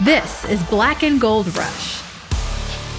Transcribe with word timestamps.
This 0.00 0.44
is 0.46 0.62
Black 0.64 1.02
and 1.04 1.20
Gold 1.20 1.46
Rush, 1.56 2.02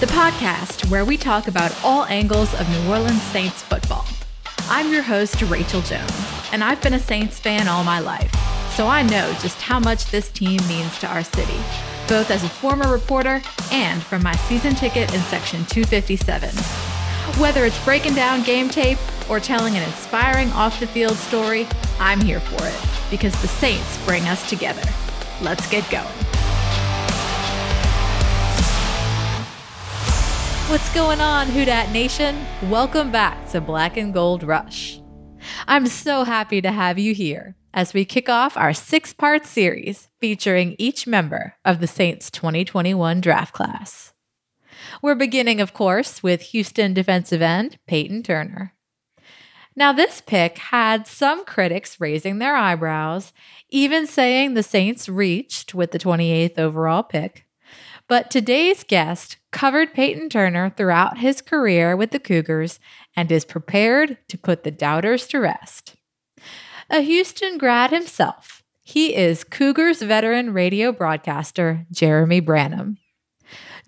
the 0.00 0.06
podcast 0.06 0.90
where 0.90 1.04
we 1.04 1.16
talk 1.16 1.48
about 1.48 1.76
all 1.84 2.06
angles 2.06 2.54
of 2.54 2.68
New 2.70 2.90
Orleans 2.90 3.22
Saints 3.24 3.62
football. 3.62 4.06
I'm 4.70 4.90
your 4.90 5.02
host, 5.02 5.42
Rachel 5.42 5.82
Jones, 5.82 6.12
and 6.50 6.64
I've 6.64 6.80
been 6.80 6.94
a 6.94 6.98
Saints 6.98 7.38
fan 7.38 7.68
all 7.68 7.84
my 7.84 8.00
life, 8.00 8.32
so 8.74 8.86
I 8.86 9.02
know 9.02 9.36
just 9.42 9.60
how 9.60 9.78
much 9.78 10.06
this 10.06 10.30
team 10.30 10.58
means 10.66 10.98
to 11.00 11.06
our 11.06 11.22
city, 11.22 11.58
both 12.08 12.30
as 12.30 12.42
a 12.42 12.48
former 12.48 12.90
reporter 12.90 13.42
and 13.70 14.02
from 14.02 14.22
my 14.22 14.34
season 14.48 14.74
ticket 14.74 15.12
in 15.12 15.20
Section 15.22 15.64
257. 15.66 16.48
Whether 17.38 17.66
it's 17.66 17.84
breaking 17.84 18.14
down 18.14 18.44
game 18.44 18.70
tape 18.70 18.98
or 19.28 19.40
telling 19.40 19.76
an 19.76 19.82
inspiring 19.82 20.50
off 20.52 20.80
the 20.80 20.86
field 20.86 21.16
story, 21.16 21.66
I'm 21.98 22.20
here 22.20 22.40
for 22.40 22.66
it 22.66 23.10
because 23.10 23.38
the 23.42 23.48
Saints 23.48 24.02
bring 24.06 24.22
us 24.24 24.48
together. 24.48 24.82
Let's 25.42 25.68
get 25.68 25.88
going. 25.90 26.04
What's 30.70 30.94
going 30.94 31.20
on, 31.20 31.48
Who 31.48 31.64
Dat 31.64 31.90
Nation? 31.90 32.46
Welcome 32.70 33.10
back 33.10 33.48
to 33.50 33.60
Black 33.60 33.96
and 33.96 34.14
Gold 34.14 34.44
Rush. 34.44 35.00
I'm 35.66 35.86
so 35.86 36.24
happy 36.24 36.62
to 36.62 36.70
have 36.70 36.98
you 36.98 37.14
here 37.14 37.56
as 37.72 37.92
we 37.92 38.04
kick 38.04 38.28
off 38.28 38.56
our 38.56 38.72
six 38.72 39.12
part 39.12 39.44
series 39.44 40.08
featuring 40.20 40.76
each 40.78 41.06
member 41.06 41.54
of 41.64 41.80
the 41.80 41.88
Saints 41.88 42.30
2021 42.30 43.20
draft 43.20 43.52
class. 43.52 44.12
We're 45.02 45.16
beginning, 45.16 45.60
of 45.60 45.74
course, 45.74 46.22
with 46.22 46.42
Houston 46.42 46.94
defensive 46.94 47.42
end 47.42 47.78
Peyton 47.88 48.22
Turner. 48.22 48.72
Now, 49.76 49.92
this 49.92 50.20
pick 50.20 50.58
had 50.58 51.06
some 51.06 51.44
critics 51.44 52.00
raising 52.00 52.38
their 52.38 52.56
eyebrows, 52.56 53.32
even 53.70 54.06
saying 54.06 54.54
the 54.54 54.62
Saints 54.62 55.08
reached 55.08 55.74
with 55.74 55.90
the 55.90 55.98
28th 55.98 56.58
overall 56.58 57.02
pick. 57.02 57.44
But 58.06 58.30
today's 58.30 58.84
guest 58.84 59.38
covered 59.50 59.94
Peyton 59.94 60.28
Turner 60.28 60.70
throughout 60.70 61.18
his 61.18 61.40
career 61.40 61.96
with 61.96 62.10
the 62.10 62.20
Cougars 62.20 62.78
and 63.16 63.32
is 63.32 63.44
prepared 63.44 64.18
to 64.28 64.38
put 64.38 64.62
the 64.62 64.70
doubters 64.70 65.26
to 65.28 65.40
rest. 65.40 65.96
A 66.90 67.00
Houston 67.00 67.56
grad 67.56 67.90
himself, 67.90 68.62
he 68.82 69.14
is 69.16 69.44
Cougars 69.44 70.02
veteran 70.02 70.52
radio 70.52 70.92
broadcaster 70.92 71.86
Jeremy 71.90 72.40
Branham. 72.40 72.98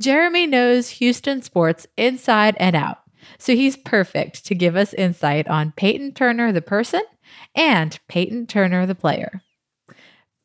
Jeremy 0.00 0.46
knows 0.46 0.88
Houston 0.90 1.42
sports 1.42 1.86
inside 1.98 2.56
and 2.58 2.74
out, 2.74 3.00
so 3.38 3.54
he's 3.54 3.76
perfect 3.76 4.44
to 4.46 4.54
give 4.54 4.76
us 4.76 4.94
insight 4.94 5.48
on 5.48 5.72
Peyton 5.76 6.12
Turner, 6.12 6.52
the 6.52 6.62
person, 6.62 7.02
and 7.54 7.98
Peyton 8.08 8.46
Turner, 8.46 8.86
the 8.86 8.94
player. 8.94 9.42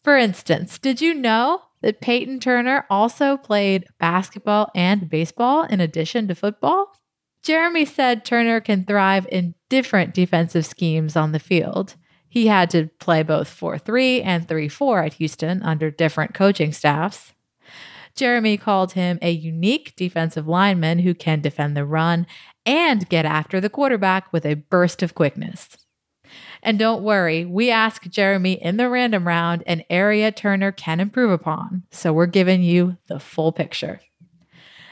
For 0.03 0.17
instance, 0.17 0.79
did 0.79 1.01
you 1.01 1.13
know 1.13 1.61
that 1.81 2.01
Peyton 2.01 2.39
Turner 2.39 2.85
also 2.89 3.37
played 3.37 3.85
basketball 3.99 4.71
and 4.75 5.09
baseball 5.09 5.63
in 5.63 5.79
addition 5.79 6.27
to 6.27 6.35
football? 6.35 6.93
Jeremy 7.43 7.85
said 7.85 8.23
Turner 8.23 8.59
can 8.59 8.85
thrive 8.85 9.27
in 9.31 9.55
different 9.69 10.13
defensive 10.13 10.65
schemes 10.65 11.15
on 11.15 11.31
the 11.31 11.39
field. 11.39 11.95
He 12.29 12.47
had 12.47 12.69
to 12.69 12.89
play 12.99 13.23
both 13.23 13.49
4 13.49 13.77
3 13.77 14.21
and 14.21 14.47
3 14.47 14.69
4 14.69 15.03
at 15.03 15.13
Houston 15.15 15.61
under 15.63 15.91
different 15.91 16.33
coaching 16.33 16.71
staffs. 16.71 17.33
Jeremy 18.15 18.57
called 18.57 18.93
him 18.93 19.17
a 19.21 19.31
unique 19.31 19.95
defensive 19.95 20.47
lineman 20.47 20.99
who 20.99 21.13
can 21.13 21.41
defend 21.41 21.75
the 21.75 21.85
run 21.85 22.27
and 22.65 23.07
get 23.09 23.25
after 23.25 23.59
the 23.59 23.69
quarterback 23.69 24.31
with 24.31 24.45
a 24.45 24.55
burst 24.55 25.03
of 25.03 25.15
quickness. 25.15 25.77
And 26.63 26.77
don't 26.77 27.03
worry, 27.03 27.43
we 27.43 27.71
ask 27.71 28.07
Jeremy 28.07 28.53
in 28.53 28.77
the 28.77 28.89
random 28.89 29.27
round 29.27 29.63
an 29.65 29.83
area 29.89 30.31
Turner 30.31 30.71
can 30.71 30.99
improve 30.99 31.31
upon. 31.31 31.83
So 31.91 32.13
we're 32.13 32.27
giving 32.27 32.61
you 32.61 32.97
the 33.07 33.19
full 33.19 33.51
picture. 33.51 33.99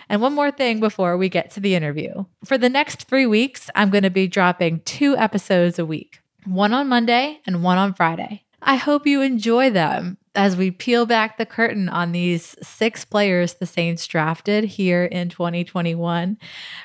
And 0.10 0.22
one 0.22 0.34
more 0.34 0.50
thing 0.50 0.80
before 0.80 1.16
we 1.18 1.30
get 1.30 1.52
to 1.52 1.60
the 1.60 1.76
interview. 1.76 2.26
For 2.44 2.58
the 2.58 2.70
next 2.70 3.08
three 3.08 3.28
weeks, 3.28 3.70
I'm 3.76 3.92
going 3.92 4.04
to 4.04 4.10
be 4.10 4.28
dropping 4.28 4.82
two 4.82 5.16
episodes 5.16 5.78
a 5.78 5.86
week 5.86 6.22
one 6.46 6.74
on 6.74 6.88
Monday 6.88 7.40
and 7.46 7.64
one 7.64 7.78
on 7.78 7.94
Friday. 7.94 8.44
I 8.62 8.76
hope 8.78 9.06
you 9.06 9.22
enjoy 9.22 9.70
them 9.70 10.18
as 10.40 10.56
we 10.56 10.72
peel 10.72 11.06
back 11.06 11.38
the 11.38 11.46
curtain 11.46 11.90
on 11.90 12.14
these 12.14 12.56
six 12.62 13.04
players 13.04 13.56
the 13.56 13.66
Saints 13.66 14.08
drafted 14.08 14.64
here 14.64 15.04
in 15.04 15.28
2021, 15.28 16.38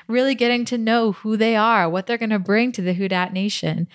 really 0.09 0.35
getting 0.35 0.65
to 0.65 0.77
know 0.77 1.13
who 1.13 1.37
they 1.37 1.55
are, 1.55 1.89
what 1.89 2.05
they're 2.05 2.17
going 2.17 2.31
to 2.31 2.37
bring 2.37 2.73
to 2.73 2.81
the 2.81 2.93
Who 2.93 3.07
Dat 3.07 3.31
Nation 3.31 3.87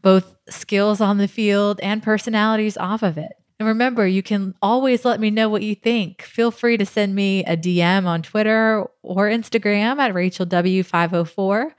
both 0.00 0.34
skills 0.48 1.02
on 1.02 1.18
the 1.18 1.28
field 1.28 1.78
and 1.82 2.02
personalities 2.02 2.78
off 2.78 3.02
of 3.02 3.18
it. 3.18 3.32
And 3.58 3.68
remember, 3.68 4.06
you 4.06 4.22
can 4.22 4.54
always 4.62 5.04
let 5.04 5.20
me 5.20 5.30
know 5.30 5.50
what 5.50 5.62
you 5.62 5.74
think. 5.74 6.22
Feel 6.22 6.50
free 6.50 6.78
to 6.78 6.86
send 6.86 7.14
me 7.14 7.44
a 7.44 7.56
DM 7.56 8.06
on 8.06 8.22
Twitter 8.22 8.86
or 9.02 9.28
Instagram 9.28 9.98
at 9.98 10.14
RachelW504. 10.14 11.70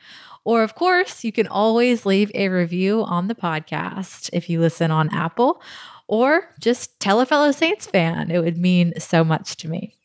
Or, 0.44 0.63
of 0.63 0.75
course, 0.75 1.23
you 1.23 1.31
can 1.31 1.47
always 1.47 2.06
leave 2.06 2.31
a 2.35 2.50
review 2.50 3.03
on 3.03 3.27
the 3.27 3.35
podcast 3.35 4.29
if 4.33 4.50
you 4.50 4.59
listen 4.59 4.91
on 4.91 5.09
Apple, 5.13 5.61
or 6.07 6.53
just 6.59 7.00
tell 7.00 7.19
a 7.19 7.25
fellow 7.25 7.51
Saints 7.51 7.85
fan. 7.85 8.31
It 8.31 8.40
would 8.40 8.57
mean 8.57 8.94
so 9.00 9.23
much 9.23 9.57
to 9.57 9.68
me. 9.68 9.95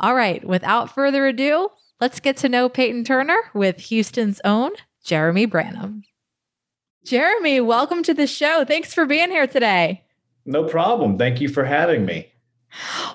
All 0.00 0.14
right, 0.14 0.44
without 0.44 0.94
further 0.94 1.26
ado, 1.26 1.70
let's 2.00 2.20
get 2.20 2.36
to 2.38 2.48
know 2.48 2.68
Peyton 2.68 3.04
Turner 3.04 3.38
with 3.54 3.78
Houston's 3.80 4.40
own 4.44 4.72
Jeremy 5.04 5.46
Branham. 5.46 6.02
Jeremy, 7.04 7.60
welcome 7.60 8.02
to 8.02 8.12
the 8.12 8.26
show. 8.26 8.64
Thanks 8.64 8.92
for 8.92 9.06
being 9.06 9.30
here 9.30 9.46
today. 9.46 10.02
No 10.44 10.64
problem. 10.64 11.18
Thank 11.18 11.40
you 11.40 11.48
for 11.48 11.64
having 11.64 12.04
me. 12.04 12.32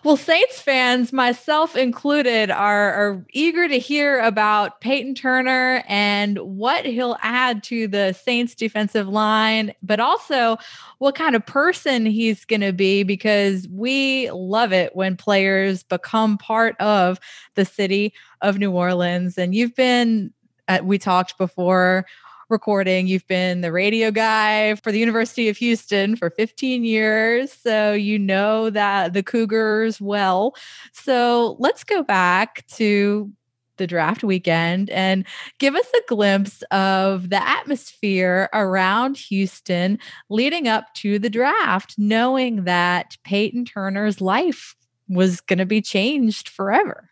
Well, 0.03 0.17
Saints 0.17 0.61
fans, 0.61 1.13
myself 1.13 1.75
included, 1.75 2.49
are, 2.49 2.93
are, 2.93 3.25
eager 3.33 3.67
to 3.67 3.77
hear 3.77 4.19
about 4.19 4.81
Peyton 4.81 5.15
Turner 5.15 5.83
and 5.87 6.37
what 6.39 6.85
he'll 6.85 7.17
add 7.21 7.63
to 7.63 7.87
the 7.87 8.13
Saints 8.13 8.55
defensive 8.55 9.07
line, 9.07 9.73
but 9.83 9.99
also 9.99 10.57
what 10.97 11.15
kind 11.15 11.35
of 11.35 11.45
person 11.45 12.05
he's 12.05 12.45
going 12.45 12.61
to 12.61 12.73
be 12.73 13.03
because 13.03 13.67
we 13.69 14.29
love 14.31 14.73
it 14.73 14.95
when 14.95 15.15
players 15.15 15.83
become 15.83 16.37
part 16.37 16.75
of 16.79 17.19
the 17.55 17.65
city 17.65 18.13
of 18.41 18.57
New 18.57 18.71
Orleans. 18.71 19.37
And 19.37 19.53
you've 19.53 19.75
been, 19.75 20.33
uh, 20.67 20.79
we 20.83 20.97
talked 20.97 21.37
before 21.37 22.05
recording. 22.51 23.07
You've 23.07 23.27
been 23.27 23.61
the 23.61 23.71
radio 23.71 24.11
guy 24.11 24.75
for 24.75 24.91
the 24.91 24.99
University 24.99 25.49
of 25.49 25.57
Houston 25.57 26.15
for 26.15 26.29
15 26.29 26.83
years. 26.83 27.51
So 27.51 27.93
you 27.93 28.19
know 28.19 28.69
that 28.69 29.13
the 29.13 29.23
Cougars 29.23 30.01
well. 30.01 30.55
So 30.91 31.55
let's 31.59 31.83
go 31.83 32.03
back 32.03 32.67
to 32.73 33.31
the 33.77 33.87
draft 33.87 34.23
weekend 34.23 34.89
and 34.91 35.25
give 35.57 35.75
us 35.75 35.87
a 35.95 36.01
glimpse 36.07 36.61
of 36.71 37.29
the 37.29 37.41
atmosphere 37.41 38.49
around 38.53 39.17
Houston 39.17 39.97
leading 40.29 40.67
up 40.67 40.93
to 40.95 41.17
the 41.17 41.29
draft, 41.29 41.95
knowing 41.97 42.65
that 42.65 43.17
Peyton 43.23 43.65
Turner's 43.65 44.21
life 44.21 44.75
was 45.07 45.41
going 45.41 45.59
to 45.59 45.65
be 45.65 45.81
changed 45.81 46.49
forever. 46.49 47.10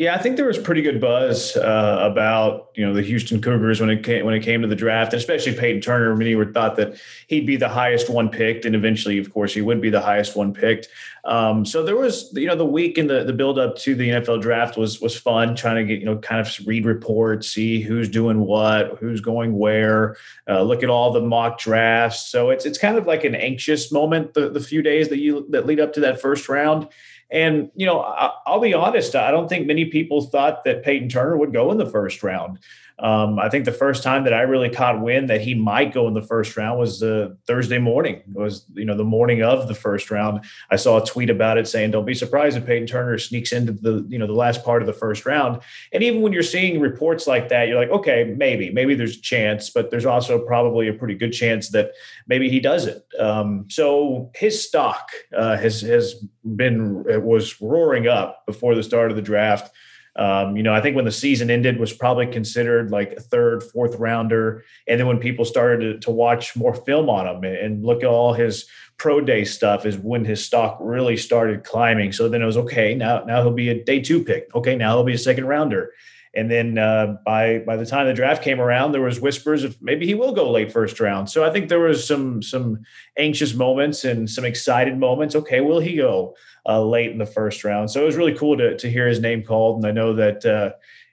Yeah, 0.00 0.14
I 0.14 0.18
think 0.18 0.36
there 0.36 0.46
was 0.46 0.56
pretty 0.56 0.80
good 0.80 0.98
buzz 0.98 1.58
uh, 1.58 1.98
about 2.00 2.70
you 2.74 2.86
know 2.86 2.94
the 2.94 3.02
Houston 3.02 3.42
Cougars 3.42 3.82
when 3.82 3.90
it 3.90 4.02
came 4.02 4.24
when 4.24 4.32
it 4.32 4.40
came 4.40 4.62
to 4.62 4.66
the 4.66 4.74
draft, 4.74 5.12
and 5.12 5.20
especially 5.20 5.54
Peyton 5.54 5.82
Turner. 5.82 6.16
Many 6.16 6.34
were 6.34 6.50
thought 6.50 6.76
that 6.76 6.98
he'd 7.26 7.44
be 7.44 7.56
the 7.56 7.68
highest 7.68 8.08
one 8.08 8.30
picked, 8.30 8.64
and 8.64 8.74
eventually, 8.74 9.18
of 9.18 9.30
course, 9.30 9.52
he 9.52 9.60
would 9.60 9.78
be 9.78 9.90
the 9.90 10.00
highest 10.00 10.36
one 10.36 10.54
picked. 10.54 10.88
Um, 11.26 11.66
so 11.66 11.82
there 11.82 11.98
was 11.98 12.32
you 12.32 12.46
know 12.46 12.56
the 12.56 12.64
week 12.64 12.96
and 12.96 13.10
the 13.10 13.24
the 13.24 13.34
build 13.34 13.58
up 13.58 13.76
to 13.80 13.94
the 13.94 14.08
NFL 14.08 14.40
draft 14.40 14.78
was 14.78 15.02
was 15.02 15.14
fun, 15.14 15.54
trying 15.54 15.76
to 15.76 15.84
get 15.84 16.00
you 16.00 16.06
know 16.06 16.16
kind 16.16 16.40
of 16.40 16.66
read 16.66 16.86
reports, 16.86 17.50
see 17.50 17.82
who's 17.82 18.08
doing 18.08 18.40
what, 18.40 18.96
who's 19.00 19.20
going 19.20 19.58
where, 19.58 20.16
uh, 20.48 20.62
look 20.62 20.82
at 20.82 20.88
all 20.88 21.12
the 21.12 21.20
mock 21.20 21.58
drafts. 21.58 22.30
So 22.30 22.48
it's 22.48 22.64
it's 22.64 22.78
kind 22.78 22.96
of 22.96 23.06
like 23.06 23.24
an 23.24 23.34
anxious 23.34 23.92
moment 23.92 24.32
the, 24.32 24.48
the 24.48 24.60
few 24.60 24.80
days 24.80 25.10
that 25.10 25.18
you 25.18 25.44
that 25.50 25.66
lead 25.66 25.78
up 25.78 25.92
to 25.92 26.00
that 26.00 26.22
first 26.22 26.48
round 26.48 26.88
and, 27.30 27.70
you 27.74 27.86
know, 27.86 28.00
I, 28.00 28.32
will 28.48 28.60
be 28.60 28.74
honest, 28.74 29.14
I 29.14 29.30
don't 29.30 29.48
think 29.48 29.66
many 29.66 29.84
people 29.84 30.22
thought 30.22 30.64
that 30.64 30.82
Peyton 30.82 31.08
Turner 31.08 31.36
would 31.36 31.52
go 31.52 31.70
in 31.70 31.78
the 31.78 31.86
first 31.86 32.22
round. 32.22 32.58
Um, 33.00 33.38
I 33.38 33.48
think 33.48 33.64
the 33.64 33.72
first 33.72 34.02
time 34.02 34.24
that 34.24 34.34
I 34.34 34.42
really 34.42 34.68
caught 34.68 35.00
wind 35.00 35.30
that 35.30 35.40
he 35.40 35.54
might 35.54 35.92
go 35.92 36.06
in 36.06 36.14
the 36.14 36.22
first 36.22 36.56
round 36.56 36.78
was 36.78 37.02
uh, 37.02 37.30
Thursday 37.46 37.78
morning. 37.78 38.16
It 38.16 38.38
was 38.38 38.66
you 38.74 38.84
know 38.84 38.96
the 38.96 39.04
morning 39.04 39.42
of 39.42 39.68
the 39.68 39.74
first 39.74 40.10
round. 40.10 40.44
I 40.70 40.76
saw 40.76 41.02
a 41.02 41.06
tweet 41.06 41.30
about 41.30 41.58
it 41.58 41.66
saying, 41.66 41.92
"Don't 41.92 42.04
be 42.04 42.14
surprised 42.14 42.56
if 42.56 42.66
Peyton 42.66 42.86
Turner 42.86 43.18
sneaks 43.18 43.52
into 43.52 43.72
the 43.72 44.04
you 44.08 44.18
know 44.18 44.26
the 44.26 44.32
last 44.32 44.64
part 44.64 44.82
of 44.82 44.86
the 44.86 44.92
first 44.92 45.24
round." 45.24 45.60
And 45.92 46.02
even 46.02 46.20
when 46.20 46.32
you're 46.32 46.42
seeing 46.42 46.80
reports 46.80 47.26
like 47.26 47.48
that, 47.48 47.68
you're 47.68 47.80
like, 47.80 47.90
"Okay, 47.90 48.34
maybe, 48.36 48.70
maybe 48.70 48.94
there's 48.94 49.16
a 49.16 49.22
chance," 49.22 49.70
but 49.70 49.90
there's 49.90 50.06
also 50.06 50.38
probably 50.38 50.88
a 50.88 50.94
pretty 50.94 51.14
good 51.14 51.32
chance 51.32 51.70
that 51.70 51.92
maybe 52.26 52.50
he 52.50 52.60
doesn't. 52.60 53.02
Um, 53.18 53.66
so 53.68 54.30
his 54.34 54.66
stock 54.66 55.10
uh, 55.36 55.56
has 55.56 55.80
has 55.80 56.14
been 56.44 57.04
it 57.08 57.22
was 57.22 57.60
roaring 57.60 58.08
up 58.08 58.44
before 58.46 58.74
the 58.74 58.82
start 58.82 59.10
of 59.10 59.16
the 59.16 59.22
draft. 59.22 59.72
Um, 60.16 60.56
you 60.56 60.62
know, 60.62 60.74
I 60.74 60.80
think 60.80 60.96
when 60.96 61.04
the 61.04 61.12
season 61.12 61.50
ended, 61.50 61.78
was 61.78 61.92
probably 61.92 62.26
considered 62.26 62.90
like 62.90 63.12
a 63.12 63.20
third, 63.20 63.62
fourth 63.62 63.96
rounder. 63.96 64.64
And 64.88 64.98
then 64.98 65.06
when 65.06 65.18
people 65.18 65.44
started 65.44 65.80
to, 65.80 65.98
to 66.00 66.10
watch 66.10 66.56
more 66.56 66.74
film 66.74 67.08
on 67.08 67.26
him 67.26 67.44
and, 67.44 67.56
and 67.56 67.84
look 67.84 68.02
at 68.02 68.08
all 68.08 68.32
his 68.32 68.66
pro 68.98 69.20
day 69.20 69.44
stuff, 69.44 69.86
is 69.86 69.96
when 69.96 70.24
his 70.24 70.44
stock 70.44 70.78
really 70.80 71.16
started 71.16 71.64
climbing. 71.64 72.12
So 72.12 72.28
then 72.28 72.42
it 72.42 72.46
was 72.46 72.56
okay. 72.58 72.94
Now, 72.94 73.24
now 73.24 73.42
he'll 73.42 73.52
be 73.52 73.70
a 73.70 73.84
day 73.84 74.00
two 74.00 74.24
pick. 74.24 74.54
Okay, 74.54 74.76
now 74.76 74.96
he'll 74.96 75.04
be 75.04 75.14
a 75.14 75.18
second 75.18 75.46
rounder. 75.46 75.92
And 76.32 76.48
then 76.48 76.78
uh, 76.78 77.16
by 77.26 77.58
by 77.58 77.76
the 77.76 77.86
time 77.86 78.06
the 78.06 78.14
draft 78.14 78.44
came 78.44 78.60
around, 78.60 78.92
there 78.92 79.00
was 79.00 79.20
whispers 79.20 79.64
of 79.64 79.80
maybe 79.82 80.06
he 80.06 80.14
will 80.14 80.32
go 80.32 80.48
late 80.48 80.70
first 80.70 81.00
round. 81.00 81.28
So 81.28 81.44
I 81.44 81.50
think 81.50 81.68
there 81.68 81.80
was 81.80 82.06
some 82.06 82.40
some 82.40 82.84
anxious 83.18 83.52
moments 83.52 84.04
and 84.04 84.30
some 84.30 84.44
excited 84.44 84.96
moments. 84.96 85.34
Okay, 85.34 85.60
will 85.60 85.80
he 85.80 85.96
go 85.96 86.36
uh, 86.66 86.82
late 86.82 87.10
in 87.10 87.18
the 87.18 87.26
first 87.26 87.64
round? 87.64 87.90
So 87.90 88.02
it 88.02 88.06
was 88.06 88.16
really 88.16 88.34
cool 88.34 88.56
to 88.56 88.76
to 88.76 88.90
hear 88.90 89.06
his 89.06 89.20
name 89.20 89.42
called, 89.42 89.78
and 89.78 89.86
I 89.86 89.92
know 89.92 90.14
that. 90.14 90.44
Uh, 90.44 90.70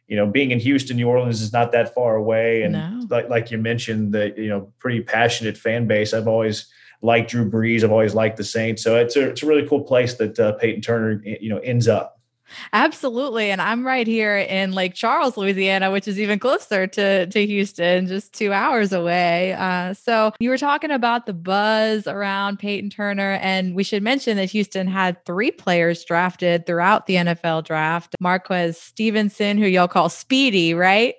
you 0.09 0.15
know, 0.15 0.25
being 0.25 0.51
in 0.51 0.59
Houston, 0.61 0.95
New 0.95 1.09
Orleans 1.09 1.41
is 1.41 1.51
not 1.51 1.73
that 1.73 1.93
far 1.93 2.15
away, 2.15 2.61
and 2.61 2.71
no. 2.71 3.05
like 3.09 3.27
like 3.27 3.51
you 3.51 3.57
mentioned, 3.57 4.13
the 4.13 4.33
you 4.37 4.47
know 4.47 4.71
pretty 4.79 5.01
passionate 5.01 5.57
fan 5.57 5.85
base. 5.85 6.13
I've 6.13 6.29
always 6.29 6.71
liked 7.01 7.31
Drew 7.31 7.49
Brees. 7.49 7.83
I've 7.83 7.91
always 7.91 8.15
liked 8.15 8.37
the 8.37 8.43
Saints, 8.43 8.81
so 8.81 8.95
it's 8.95 9.17
a 9.17 9.29
it's 9.29 9.43
a 9.43 9.45
really 9.45 9.67
cool 9.67 9.81
place 9.81 10.13
that 10.15 10.39
uh, 10.39 10.53
Peyton 10.53 10.81
Turner 10.81 11.21
you 11.25 11.49
know 11.49 11.57
ends 11.57 11.89
up. 11.89 12.16
Absolutely. 12.73 13.51
And 13.51 13.61
I'm 13.61 13.85
right 13.85 14.07
here 14.07 14.37
in 14.37 14.73
Lake 14.73 14.93
Charles, 14.93 15.37
Louisiana, 15.37 15.91
which 15.91 16.07
is 16.07 16.19
even 16.19 16.39
closer 16.39 16.87
to, 16.87 17.27
to 17.27 17.45
Houston, 17.45 18.07
just 18.07 18.33
two 18.33 18.53
hours 18.53 18.93
away. 18.93 19.53
Uh, 19.53 19.93
so 19.93 20.31
you 20.39 20.49
were 20.49 20.57
talking 20.57 20.91
about 20.91 21.25
the 21.25 21.33
buzz 21.33 22.07
around 22.07 22.59
Peyton 22.59 22.89
Turner. 22.89 23.33
And 23.41 23.75
we 23.75 23.83
should 23.83 24.03
mention 24.03 24.37
that 24.37 24.51
Houston 24.51 24.87
had 24.87 25.23
three 25.25 25.51
players 25.51 26.03
drafted 26.03 26.65
throughout 26.65 27.05
the 27.05 27.15
NFL 27.15 27.65
draft 27.65 28.15
Marquez 28.19 28.79
Stevenson, 28.79 29.57
who 29.57 29.65
y'all 29.65 29.87
call 29.87 30.09
Speedy, 30.09 30.73
right? 30.73 31.15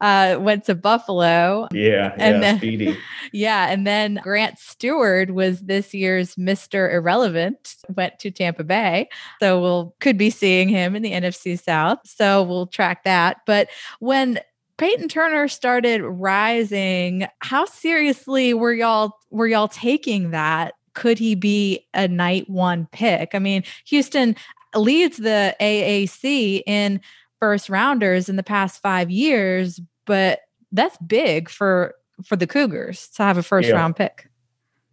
Uh, 0.00 0.36
went 0.38 0.64
to 0.64 0.74
Buffalo. 0.74 1.68
Yeah, 1.72 2.12
and 2.18 2.36
yeah, 2.36 2.40
then, 2.40 2.58
Speedy. 2.58 2.98
Yeah, 3.32 3.68
and 3.68 3.86
then 3.86 4.20
Grant 4.22 4.58
Stuart 4.58 5.32
was 5.32 5.62
this 5.62 5.94
year's 5.94 6.36
Mister 6.36 6.90
Irrelevant. 6.90 7.76
Went 7.94 8.18
to 8.20 8.30
Tampa 8.30 8.64
Bay, 8.64 9.08
so 9.40 9.60
we'll 9.60 9.94
could 10.00 10.18
be 10.18 10.30
seeing 10.30 10.68
him 10.68 10.94
in 10.94 11.02
the 11.02 11.12
NFC 11.12 11.58
South. 11.60 11.98
So 12.04 12.42
we'll 12.42 12.66
track 12.66 13.04
that. 13.04 13.38
But 13.46 13.68
when 14.00 14.40
Peyton 14.78 15.08
Turner 15.08 15.48
started 15.48 16.02
rising, 16.02 17.26
how 17.38 17.64
seriously 17.64 18.52
were 18.54 18.74
y'all 18.74 19.18
were 19.30 19.46
y'all 19.46 19.68
taking 19.68 20.30
that? 20.30 20.74
Could 20.94 21.18
he 21.18 21.34
be 21.34 21.86
a 21.94 22.08
night 22.08 22.48
one 22.48 22.88
pick? 22.92 23.34
I 23.34 23.38
mean, 23.38 23.64
Houston 23.86 24.36
leads 24.74 25.16
the 25.16 25.56
AAC 25.60 26.62
in 26.66 27.00
first 27.40 27.68
rounders 27.68 28.28
in 28.28 28.36
the 28.36 28.42
past 28.42 28.80
five 28.82 29.10
years, 29.10 29.80
but 30.04 30.40
that's 30.72 30.96
big 30.98 31.48
for 31.48 31.94
for 32.24 32.36
the 32.36 32.46
Cougars 32.46 33.08
to 33.08 33.22
have 33.22 33.38
a 33.38 33.42
first 33.42 33.68
yeah. 33.68 33.74
round 33.74 33.96
pick. 33.96 34.28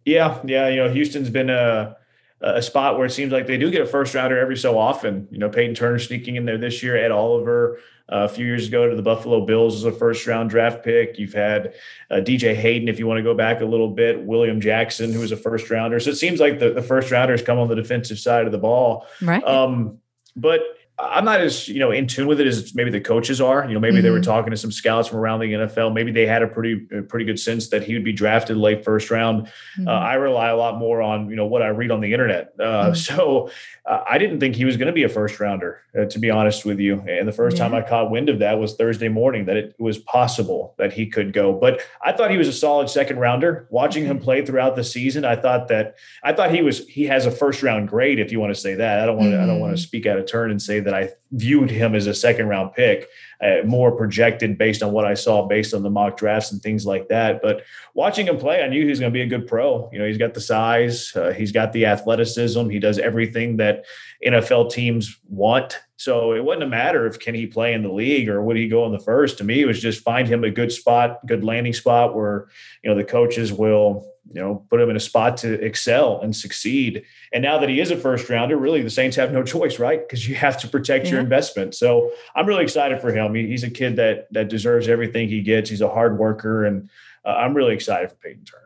Yeah, 0.04 0.40
yeah. 0.44 0.68
You 0.68 0.76
know, 0.76 0.90
Houston's 0.90 1.30
been 1.30 1.50
a 1.50 1.96
a 2.40 2.60
spot 2.60 2.98
where 2.98 3.06
it 3.06 3.10
seems 3.10 3.32
like 3.32 3.46
they 3.46 3.56
do 3.56 3.70
get 3.70 3.80
a 3.80 3.86
first 3.86 4.14
rounder 4.14 4.38
every 4.38 4.56
so 4.56 4.78
often. 4.78 5.26
You 5.30 5.38
know, 5.38 5.48
Peyton 5.48 5.74
Turner 5.74 5.98
sneaking 5.98 6.36
in 6.36 6.44
there 6.44 6.58
this 6.58 6.82
year. 6.82 6.96
Ed 6.96 7.10
Oliver 7.10 7.78
uh, 8.12 8.24
a 8.24 8.28
few 8.28 8.44
years 8.44 8.68
ago 8.68 8.88
to 8.88 8.94
the 8.94 9.02
Buffalo 9.02 9.46
Bills 9.46 9.76
as 9.76 9.84
a 9.84 9.92
first 9.92 10.26
round 10.26 10.50
draft 10.50 10.84
pick. 10.84 11.18
You've 11.18 11.32
had 11.32 11.72
uh, 12.10 12.16
DJ 12.16 12.54
Hayden, 12.54 12.88
if 12.88 12.98
you 12.98 13.06
want 13.06 13.18
to 13.18 13.22
go 13.22 13.34
back 13.34 13.62
a 13.62 13.64
little 13.64 13.88
bit, 13.88 14.20
William 14.22 14.60
Jackson, 14.60 15.12
who 15.12 15.20
was 15.20 15.32
a 15.32 15.38
first 15.38 15.70
rounder. 15.70 15.98
So 16.00 16.10
it 16.10 16.16
seems 16.16 16.38
like 16.38 16.58
the, 16.58 16.70
the 16.70 16.82
first 16.82 17.10
rounders 17.10 17.40
come 17.40 17.58
on 17.58 17.68
the 17.68 17.76
defensive 17.76 18.18
side 18.18 18.44
of 18.44 18.52
the 18.52 18.58
ball. 18.58 19.06
Right. 19.22 19.42
Um, 19.42 19.98
but 20.36 20.60
I'm 20.96 21.24
not 21.24 21.40
as 21.40 21.66
you 21.66 21.80
know 21.80 21.90
in 21.90 22.06
tune 22.06 22.28
with 22.28 22.40
it 22.40 22.46
as 22.46 22.72
maybe 22.74 22.90
the 22.90 23.00
coaches 23.00 23.40
are. 23.40 23.66
You 23.66 23.74
know, 23.74 23.80
maybe 23.80 23.96
mm-hmm. 23.96 24.04
they 24.04 24.10
were 24.10 24.18
mm-hmm. 24.18 24.30
talking 24.30 24.50
to 24.52 24.56
some 24.56 24.70
scouts 24.70 25.08
from 25.08 25.18
around 25.18 25.40
the 25.40 25.52
NFL. 25.52 25.92
Maybe 25.92 26.12
they 26.12 26.24
had 26.24 26.42
a 26.42 26.46
pretty 26.46 26.86
a 26.96 27.02
pretty 27.02 27.24
good 27.24 27.40
sense 27.40 27.68
that 27.70 27.82
he 27.82 27.94
would 27.94 28.04
be 28.04 28.12
drafted 28.12 28.56
late 28.56 28.84
first 28.84 29.10
round. 29.10 29.46
Uh, 29.46 29.50
mm-hmm. 29.80 29.88
Uh, 29.88 29.92
I 29.92 30.14
rely 30.14 30.48
a 30.48 30.56
lot 30.56 30.78
more 30.78 31.02
on 31.02 31.28
you 31.30 31.36
know 31.36 31.46
what 31.46 31.62
I 31.62 31.68
read 31.68 31.90
on 31.90 32.00
the 32.00 32.12
internet. 32.12 32.52
Uh, 32.60 32.62
mm-hmm. 32.62 32.94
So 32.94 33.50
uh, 33.86 34.02
I 34.08 34.16
didn't 34.16 34.40
think 34.40 34.56
he 34.56 34.64
was 34.64 34.76
going 34.78 34.86
to 34.86 34.92
be 34.92 35.02
a 35.02 35.08
first 35.08 35.38
rounder, 35.38 35.82
uh, 35.98 36.06
to 36.06 36.18
be 36.18 36.30
honest 36.30 36.64
with 36.64 36.78
you. 36.78 37.00
And 37.06 37.28
the 37.28 37.32
first 37.32 37.58
yeah. 37.58 37.64
time 37.64 37.74
I 37.74 37.82
caught 37.82 38.10
wind 38.10 38.30
of 38.30 38.38
that 38.38 38.58
was 38.58 38.76
Thursday 38.76 39.08
morning 39.08 39.44
that 39.44 39.56
it 39.56 39.74
was 39.78 39.98
possible 39.98 40.74
that 40.78 40.92
he 40.92 41.06
could 41.06 41.34
go. 41.34 41.52
But 41.52 41.82
I 42.02 42.12
thought 42.12 42.30
he 42.30 42.38
was 42.38 42.48
a 42.48 42.52
solid 42.52 42.88
second 42.88 43.18
rounder. 43.18 43.66
Watching 43.68 44.06
him 44.06 44.18
play 44.18 44.44
throughout 44.44 44.74
the 44.74 44.84
season, 44.84 45.24
I 45.24 45.36
thought 45.36 45.68
that 45.68 45.96
I 46.22 46.32
thought 46.32 46.50
he 46.50 46.62
was 46.62 46.86
he 46.88 47.04
has 47.04 47.26
a 47.26 47.30
first 47.30 47.62
round 47.62 47.88
grade. 47.88 48.18
If 48.18 48.32
you 48.32 48.40
want 48.40 48.54
to 48.54 48.60
say 48.60 48.74
that, 48.76 49.00
I 49.00 49.06
don't 49.06 49.18
want 49.18 49.32
to 49.32 49.42
I 49.42 49.46
don't 49.46 49.60
want 49.60 49.72
to 49.72 49.80
mm-hmm. 49.80 49.86
speak 49.86 50.06
out 50.06 50.18
of 50.18 50.26
turn 50.26 50.50
and 50.50 50.62
say 50.62 50.80
that 50.84 50.94
I 50.94 51.10
viewed 51.32 51.70
him 51.70 51.94
as 51.94 52.06
a 52.06 52.14
second 52.14 52.48
round 52.48 52.72
pick, 52.74 53.08
uh, 53.42 53.56
more 53.64 53.92
projected 53.92 54.56
based 54.56 54.82
on 54.82 54.92
what 54.92 55.04
I 55.04 55.14
saw 55.14 55.46
based 55.46 55.74
on 55.74 55.82
the 55.82 55.90
mock 55.90 56.16
drafts 56.16 56.52
and 56.52 56.62
things 56.62 56.86
like 56.86 57.08
that. 57.08 57.42
But 57.42 57.62
watching 57.94 58.26
him 58.26 58.38
play, 58.38 58.62
I 58.62 58.68
knew 58.68 58.82
he 58.82 58.90
was 58.90 59.00
going 59.00 59.12
to 59.12 59.16
be 59.16 59.22
a 59.22 59.26
good 59.26 59.46
pro. 59.46 59.90
You 59.92 59.98
know, 59.98 60.06
he's 60.06 60.18
got 60.18 60.34
the 60.34 60.40
size, 60.40 61.14
uh, 61.16 61.32
he's 61.32 61.52
got 61.52 61.72
the 61.72 61.86
athleticism, 61.86 62.68
he 62.68 62.78
does 62.78 62.98
everything 62.98 63.56
that 63.56 63.84
NFL 64.24 64.70
teams 64.70 65.18
want. 65.28 65.80
So 65.96 66.32
it 66.32 66.44
wasn't 66.44 66.64
a 66.64 66.68
matter 66.68 67.06
of 67.06 67.18
can 67.18 67.34
he 67.34 67.46
play 67.46 67.72
in 67.72 67.82
the 67.82 67.92
league 67.92 68.28
or 68.28 68.42
would 68.42 68.56
he 68.56 68.68
go 68.68 68.86
in 68.86 68.92
the 68.92 68.98
first. 68.98 69.38
To 69.38 69.44
me, 69.44 69.62
it 69.62 69.66
was 69.66 69.80
just 69.80 70.02
find 70.02 70.28
him 70.28 70.44
a 70.44 70.50
good 70.50 70.72
spot, 70.72 71.24
good 71.26 71.44
landing 71.44 71.72
spot 71.72 72.14
where 72.14 72.48
you 72.82 72.90
know 72.90 72.96
the 72.96 73.04
coaches 73.04 73.52
will 73.52 74.13
you 74.32 74.40
know, 74.40 74.64
put 74.70 74.80
him 74.80 74.90
in 74.90 74.96
a 74.96 75.00
spot 75.00 75.36
to 75.38 75.52
excel 75.64 76.20
and 76.20 76.34
succeed. 76.34 77.04
And 77.32 77.42
now 77.42 77.58
that 77.58 77.68
he 77.68 77.80
is 77.80 77.90
a 77.90 77.96
first 77.96 78.28
rounder, 78.30 78.56
really 78.56 78.82
the 78.82 78.90
Saints 78.90 79.16
have 79.16 79.32
no 79.32 79.42
choice, 79.42 79.78
right? 79.78 80.00
Because 80.00 80.26
you 80.26 80.34
have 80.34 80.58
to 80.60 80.68
protect 80.68 81.06
yeah. 81.06 81.12
your 81.12 81.20
investment. 81.20 81.74
So 81.74 82.10
I'm 82.34 82.46
really 82.46 82.62
excited 82.62 83.00
for 83.00 83.12
him. 83.12 83.34
He, 83.34 83.46
he's 83.46 83.64
a 83.64 83.70
kid 83.70 83.96
that 83.96 84.32
that 84.32 84.48
deserves 84.48 84.88
everything 84.88 85.28
he 85.28 85.42
gets. 85.42 85.70
He's 85.70 85.82
a 85.82 85.88
hard 85.88 86.18
worker, 86.18 86.64
and 86.64 86.88
uh, 87.24 87.30
I'm 87.30 87.54
really 87.54 87.74
excited 87.74 88.10
for 88.10 88.16
Peyton 88.16 88.44
Turner. 88.44 88.63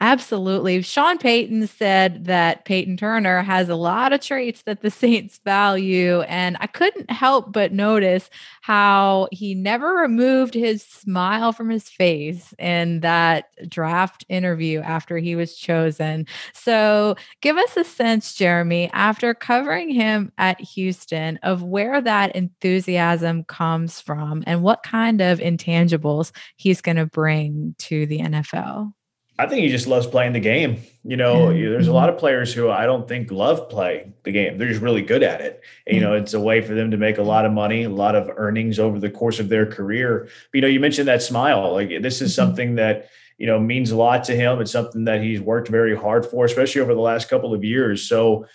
Absolutely. 0.00 0.82
Sean 0.82 1.16
Payton 1.16 1.66
said 1.68 2.26
that 2.26 2.66
Peyton 2.66 2.98
Turner 2.98 3.40
has 3.40 3.70
a 3.70 3.76
lot 3.76 4.12
of 4.12 4.20
traits 4.20 4.62
that 4.62 4.82
the 4.82 4.90
Saints 5.06 5.40
value. 5.42 6.20
And 6.22 6.58
I 6.60 6.66
couldn't 6.66 7.10
help 7.10 7.50
but 7.50 7.72
notice 7.72 8.28
how 8.60 9.28
he 9.32 9.54
never 9.54 9.94
removed 9.94 10.52
his 10.52 10.82
smile 10.82 11.52
from 11.52 11.70
his 11.70 11.88
face 11.88 12.52
in 12.58 13.00
that 13.00 13.46
draft 13.70 14.24
interview 14.28 14.80
after 14.80 15.16
he 15.16 15.34
was 15.34 15.56
chosen. 15.56 16.26
So 16.52 17.16
give 17.40 17.56
us 17.56 17.76
a 17.78 17.84
sense, 17.84 18.34
Jeremy, 18.34 18.90
after 18.92 19.32
covering 19.32 19.88
him 19.88 20.30
at 20.36 20.60
Houston, 20.60 21.38
of 21.42 21.62
where 21.62 22.02
that 22.02 22.36
enthusiasm 22.36 23.44
comes 23.44 24.00
from 24.02 24.44
and 24.46 24.62
what 24.62 24.82
kind 24.82 25.22
of 25.22 25.38
intangibles 25.38 26.32
he's 26.56 26.82
going 26.82 26.96
to 26.96 27.06
bring 27.06 27.74
to 27.78 28.04
the 28.04 28.18
NFL. 28.18 28.92
I 29.38 29.46
think 29.46 29.62
he 29.62 29.68
just 29.68 29.86
loves 29.86 30.06
playing 30.06 30.32
the 30.32 30.40
game. 30.40 30.82
You 31.04 31.16
know, 31.16 31.48
mm-hmm. 31.48 31.70
there's 31.70 31.88
a 31.88 31.92
lot 31.92 32.08
of 32.08 32.18
players 32.18 32.52
who 32.52 32.70
I 32.70 32.86
don't 32.86 33.06
think 33.06 33.30
love 33.30 33.68
play 33.68 34.12
the 34.24 34.32
game. 34.32 34.56
They're 34.56 34.68
just 34.68 34.80
really 34.80 35.02
good 35.02 35.22
at 35.22 35.40
it. 35.40 35.62
And, 35.86 35.94
you 35.94 36.00
know, 36.00 36.14
it's 36.14 36.34
a 36.34 36.40
way 36.40 36.62
for 36.62 36.74
them 36.74 36.90
to 36.90 36.96
make 36.96 37.18
a 37.18 37.22
lot 37.22 37.44
of 37.44 37.52
money, 37.52 37.84
a 37.84 37.90
lot 37.90 38.16
of 38.16 38.30
earnings 38.36 38.78
over 38.78 38.98
the 38.98 39.10
course 39.10 39.38
of 39.38 39.48
their 39.48 39.66
career. 39.66 40.24
But, 40.24 40.54
you 40.54 40.60
know, 40.62 40.68
you 40.68 40.80
mentioned 40.80 41.08
that 41.08 41.22
smile. 41.22 41.72
Like 41.72 41.90
this 42.00 42.22
is 42.22 42.32
mm-hmm. 42.32 42.34
something 42.34 42.74
that 42.76 43.10
you 43.38 43.46
know 43.46 43.60
means 43.60 43.90
a 43.90 43.96
lot 43.96 44.24
to 44.24 44.34
him. 44.34 44.60
It's 44.60 44.72
something 44.72 45.04
that 45.04 45.20
he's 45.20 45.40
worked 45.40 45.68
very 45.68 45.94
hard 45.94 46.24
for, 46.24 46.44
especially 46.44 46.80
over 46.80 46.94
the 46.94 47.00
last 47.00 47.28
couple 47.28 47.52
of 47.52 47.62
years. 47.62 48.08
So, 48.08 48.46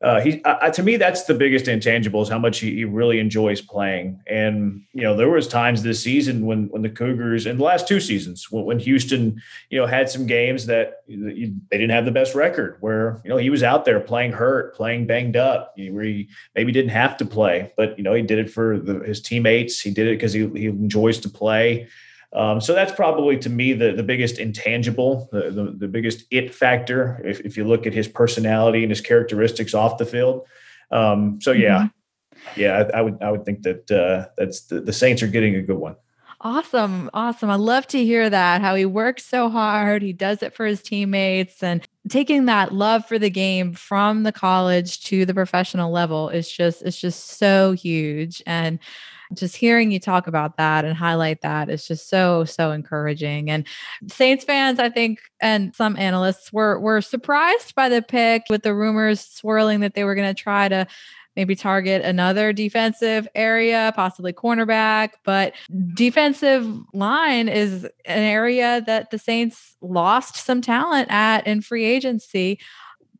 uh, 0.00 0.20
he 0.20 0.42
uh, 0.44 0.70
to 0.70 0.82
me 0.82 0.96
that's 0.96 1.24
the 1.24 1.34
biggest 1.34 1.66
intangible 1.66 2.22
is 2.22 2.28
how 2.28 2.38
much 2.38 2.60
he, 2.60 2.74
he, 2.76 2.84
really 2.84 3.18
enjoys 3.18 3.60
playing. 3.60 4.20
And 4.28 4.84
you 4.92 5.02
know, 5.02 5.16
there 5.16 5.28
was 5.28 5.48
times 5.48 5.82
this 5.82 6.00
season 6.00 6.46
when 6.46 6.68
when 6.68 6.82
the 6.82 6.88
Cougars 6.88 7.46
in 7.46 7.58
the 7.58 7.64
last 7.64 7.88
two 7.88 7.98
seasons 7.98 8.48
when, 8.50 8.64
when 8.64 8.78
Houston 8.78 9.42
you 9.70 9.78
know 9.80 9.86
had 9.86 10.08
some 10.08 10.26
games 10.26 10.66
that 10.66 11.02
they 11.08 11.50
didn't 11.70 11.90
have 11.90 12.04
the 12.04 12.12
best 12.12 12.36
record, 12.36 12.76
where 12.80 13.20
you 13.24 13.30
know 13.30 13.38
he 13.38 13.50
was 13.50 13.64
out 13.64 13.84
there 13.84 13.98
playing 13.98 14.32
hurt, 14.32 14.76
playing 14.76 15.06
banged 15.06 15.36
up, 15.36 15.74
where 15.76 16.04
he 16.04 16.28
maybe 16.54 16.70
didn't 16.70 16.90
have 16.90 17.16
to 17.16 17.24
play, 17.24 17.72
but 17.76 17.98
you 17.98 18.04
know 18.04 18.14
he 18.14 18.22
did 18.22 18.38
it 18.38 18.50
for 18.50 18.78
the, 18.78 19.00
his 19.00 19.20
teammates. 19.20 19.80
He 19.80 19.90
did 19.90 20.06
it 20.06 20.16
because 20.16 20.32
he, 20.32 20.48
he 20.50 20.66
enjoys 20.66 21.18
to 21.20 21.28
play. 21.28 21.88
Um, 22.32 22.60
so 22.60 22.74
that's 22.74 22.92
probably 22.92 23.38
to 23.38 23.48
me 23.48 23.72
the, 23.72 23.92
the 23.92 24.02
biggest 24.02 24.38
intangible, 24.38 25.28
the, 25.32 25.50
the, 25.50 25.64
the 25.76 25.88
biggest 25.88 26.24
it 26.30 26.54
factor. 26.54 27.22
If, 27.24 27.40
if 27.40 27.56
you 27.56 27.64
look 27.64 27.86
at 27.86 27.94
his 27.94 28.06
personality 28.06 28.82
and 28.82 28.90
his 28.90 29.00
characteristics 29.00 29.74
off 29.74 29.98
the 29.98 30.04
field. 30.04 30.46
Um, 30.90 31.40
so 31.40 31.52
yeah, 31.52 31.88
mm-hmm. 32.34 32.60
yeah, 32.60 32.88
I, 32.92 32.98
I, 32.98 33.02
would 33.02 33.22
I 33.22 33.30
would 33.30 33.44
think 33.44 33.62
that 33.62 33.90
uh, 33.90 34.28
that's 34.36 34.62
the, 34.62 34.80
the 34.80 34.92
Saints 34.92 35.22
are 35.22 35.26
getting 35.26 35.54
a 35.54 35.62
good 35.62 35.78
one. 35.78 35.96
Awesome. 36.40 37.10
Awesome. 37.14 37.50
I 37.50 37.56
love 37.56 37.88
to 37.88 38.04
hear 38.04 38.30
that 38.30 38.60
how 38.60 38.76
he 38.76 38.84
works 38.84 39.24
so 39.24 39.48
hard. 39.48 40.02
He 40.02 40.12
does 40.12 40.40
it 40.40 40.54
for 40.54 40.66
his 40.66 40.80
teammates 40.80 41.64
and 41.64 41.84
taking 42.08 42.44
that 42.44 42.72
love 42.72 43.04
for 43.06 43.18
the 43.18 43.30
game 43.30 43.72
from 43.72 44.22
the 44.22 44.30
college 44.30 45.02
to 45.06 45.26
the 45.26 45.34
professional 45.34 45.90
level 45.90 46.28
is 46.28 46.48
just 46.48 46.82
it's 46.82 46.98
just 46.98 47.38
so 47.38 47.72
huge 47.72 48.40
and 48.46 48.78
just 49.34 49.56
hearing 49.56 49.90
you 49.90 50.00
talk 50.00 50.26
about 50.26 50.56
that 50.56 50.84
and 50.84 50.96
highlight 50.96 51.40
that 51.42 51.68
is 51.68 51.86
just 51.86 52.08
so 52.08 52.44
so 52.44 52.70
encouraging 52.70 53.50
and 53.50 53.66
saints 54.08 54.44
fans 54.44 54.78
i 54.78 54.88
think 54.88 55.20
and 55.40 55.74
some 55.74 55.96
analysts 55.96 56.52
were 56.52 56.78
were 56.80 57.00
surprised 57.00 57.74
by 57.74 57.88
the 57.88 58.02
pick 58.02 58.42
with 58.50 58.62
the 58.62 58.74
rumors 58.74 59.20
swirling 59.20 59.80
that 59.80 59.94
they 59.94 60.04
were 60.04 60.14
going 60.14 60.34
to 60.34 60.42
try 60.42 60.68
to 60.68 60.86
maybe 61.38 61.54
target 61.54 62.02
another 62.02 62.52
defensive 62.52 63.28
area, 63.36 63.92
possibly 63.94 64.32
cornerback. 64.32 65.10
But 65.24 65.54
defensive 65.94 66.66
line 66.92 67.48
is 67.48 67.84
an 67.84 68.22
area 68.24 68.82
that 68.86 69.12
the 69.12 69.18
Saints 69.20 69.76
lost 69.80 70.34
some 70.34 70.60
talent 70.60 71.08
at 71.12 71.46
in 71.46 71.62
free 71.62 71.84
agency. 71.84 72.58